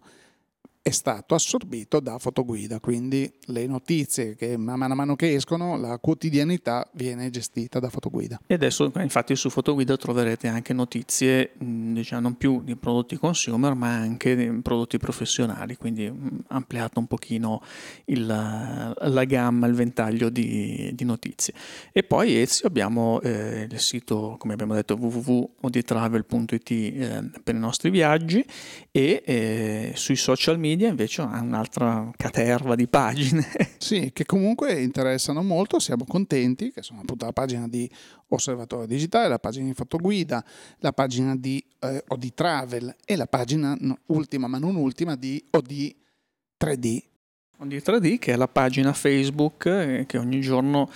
è 0.82 0.90
stato 0.90 1.36
assorbito 1.36 2.00
da 2.00 2.18
fotoguida, 2.18 2.80
quindi 2.80 3.32
le 3.46 3.66
notizie 3.68 4.34
che 4.34 4.56
man 4.56 4.80
mano, 4.92 5.14
che 5.14 5.32
escono, 5.32 5.76
la 5.76 5.96
quotidianità 5.98 6.90
viene 6.94 7.30
gestita 7.30 7.78
da 7.78 7.88
fotoguida. 7.88 8.40
E 8.48 8.54
adesso 8.54 8.90
infatti 8.96 9.36
su 9.36 9.48
fotoguida 9.48 9.96
troverete 9.96 10.48
anche 10.48 10.72
notizie 10.72 11.52
diciamo 11.56 12.22
non 12.22 12.36
più 12.36 12.62
di 12.62 12.74
prodotti 12.74 13.16
consumer 13.16 13.74
ma 13.74 13.90
anche 13.94 14.34
di 14.34 14.50
prodotti 14.60 14.98
professionali, 14.98 15.76
quindi 15.76 16.12
ampliato 16.48 16.98
un 16.98 17.06
pochino 17.06 17.62
il, 18.06 18.26
la 18.26 19.24
gamma, 19.24 19.68
il 19.68 19.74
ventaglio 19.74 20.30
di, 20.30 20.90
di, 20.94 21.04
notizie. 21.04 21.54
E 21.92 22.02
poi 22.02 22.40
Ezio 22.40 22.66
abbiamo 22.66 23.20
eh, 23.20 23.68
il 23.70 23.78
sito, 23.78 24.34
come 24.36 24.54
abbiamo 24.54 24.74
detto, 24.74 24.96
www.oditravel.it 24.96 26.70
eh, 26.70 27.30
per 27.44 27.54
i 27.54 27.58
nostri 27.58 27.90
viaggi 27.90 28.44
e 28.90 29.22
eh, 29.24 29.92
sui 29.94 30.16
social 30.16 30.58
media 30.58 30.70
media 30.72 30.88
invece 30.88 31.22
ha 31.22 31.40
un'altra 31.40 32.10
caterva 32.16 32.74
di 32.74 32.88
pagine. 32.88 33.46
Sì, 33.82 34.10
che 34.12 34.24
comunque 34.24 34.80
interessano 34.80 35.42
molto, 35.42 35.80
siamo 35.80 36.04
contenti, 36.06 36.70
che 36.70 36.82
sono 36.82 37.00
appunto 37.00 37.24
la 37.24 37.32
pagina 37.32 37.66
di 37.66 37.90
Osservatorio 38.28 38.86
Digitale, 38.86 39.28
la 39.28 39.40
pagina 39.40 39.66
di 39.66 39.74
Fotoguida, 39.74 40.42
la 40.78 40.92
pagina 40.92 41.34
di 41.34 41.62
eh, 41.80 42.04
OD 42.06 42.32
Travel 42.32 42.96
e 43.04 43.16
la 43.16 43.26
pagina 43.26 43.76
ultima 44.06 44.46
ma 44.46 44.58
non 44.58 44.76
ultima 44.76 45.16
di 45.16 45.44
OD 45.50 45.94
3D 46.64 47.02
di 47.66 47.78
3D 47.78 48.18
che 48.18 48.32
è 48.32 48.36
la 48.36 48.48
pagina 48.48 48.92
Facebook 48.92 49.66
eh, 49.66 50.04
che 50.06 50.18
ogni 50.18 50.40
giorno 50.40 50.90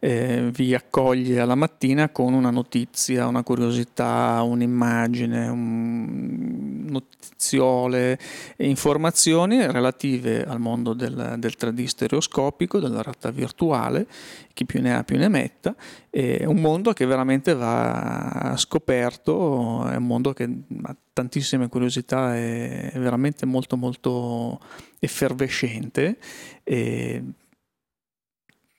eh, 0.00 0.50
vi 0.52 0.74
accoglie 0.74 1.40
alla 1.40 1.54
mattina 1.54 2.08
con 2.10 2.32
una 2.32 2.50
notizia, 2.50 3.26
una 3.26 3.42
curiosità, 3.42 4.42
un'immagine, 4.42 5.48
un 5.48 6.84
notiziole 6.88 8.18
informazioni 8.58 9.64
relative 9.70 10.44
al 10.44 10.60
mondo 10.60 10.92
del, 10.92 11.34
del 11.38 11.54
3D 11.58 11.84
stereoscopico, 11.84 12.78
della 12.78 13.02
realtà 13.02 13.30
virtuale, 13.30 14.06
chi 14.54 14.64
più 14.64 14.80
ne 14.80 14.96
ha 14.96 15.04
più 15.04 15.18
ne 15.18 15.28
metta, 15.28 15.74
è 16.10 16.44
un 16.44 16.60
mondo 16.60 16.92
che 16.92 17.06
veramente 17.06 17.54
va 17.54 18.54
scoperto, 18.56 19.86
è 19.86 19.96
un 19.96 20.06
mondo 20.06 20.32
che 20.32 20.44
ha 20.82 20.96
tantissime 21.12 21.68
curiosità, 21.68 22.36
è 22.36 22.92
veramente 22.94 23.46
molto 23.46 23.76
molto 23.76 24.60
effervescente. 24.98 26.18
E 26.64 27.22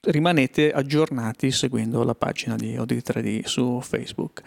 rimanete 0.02 0.72
aggiornati 0.72 1.52
seguendo 1.52 2.04
la 2.04 2.16
pagina 2.16 2.56
di 2.56 2.76
OD3D 2.76 3.44
su 3.46 3.80
Facebook 3.82 4.42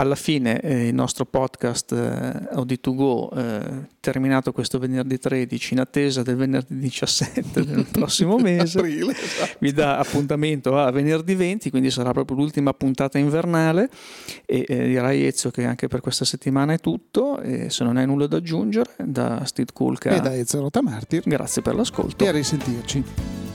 alla 0.00 0.14
fine 0.14 0.60
eh, 0.60 0.88
il 0.88 0.94
nostro 0.94 1.26
podcast 1.26 1.92
eh, 1.92 2.54
Audi2Go 2.54 3.36
eh, 3.36 3.88
terminato 4.00 4.50
questo 4.52 4.78
venerdì 4.78 5.18
13 5.18 5.74
in 5.74 5.80
attesa 5.80 6.22
del 6.22 6.36
venerdì 6.36 6.78
17 6.78 7.64
del 7.64 7.86
prossimo 7.92 8.38
mese 8.38 8.78
Aprile, 8.78 9.12
esatto. 9.12 9.56
vi 9.58 9.72
dà 9.72 9.98
appuntamento 9.98 10.78
a 10.78 10.90
venerdì 10.90 11.34
20 11.34 11.68
quindi 11.68 11.90
sarà 11.90 12.12
proprio 12.12 12.38
l'ultima 12.38 12.72
puntata 12.72 13.18
invernale. 13.18 13.90
E 14.46 14.64
eh, 14.66 14.86
direi 14.86 15.26
Ezio 15.26 15.50
che 15.50 15.64
anche 15.64 15.88
per 15.88 16.00
questa 16.00 16.24
settimana 16.24 16.72
è 16.72 16.78
tutto 16.78 17.40
e 17.40 17.68
se 17.68 17.84
non 17.84 17.98
hai 17.98 18.06
nulla 18.06 18.26
da 18.26 18.38
aggiungere 18.38 18.94
da 19.04 19.44
Steve 19.44 19.72
Kulka 19.72 20.10
e 20.10 20.20
da 20.20 20.34
Ezio 20.34 20.60
Rotamartir. 20.60 21.22
Grazie 21.24 21.60
per 21.60 21.74
l'ascolto. 21.74 22.24
E 22.24 22.28
a 22.28 22.32
risentirci 22.32 23.49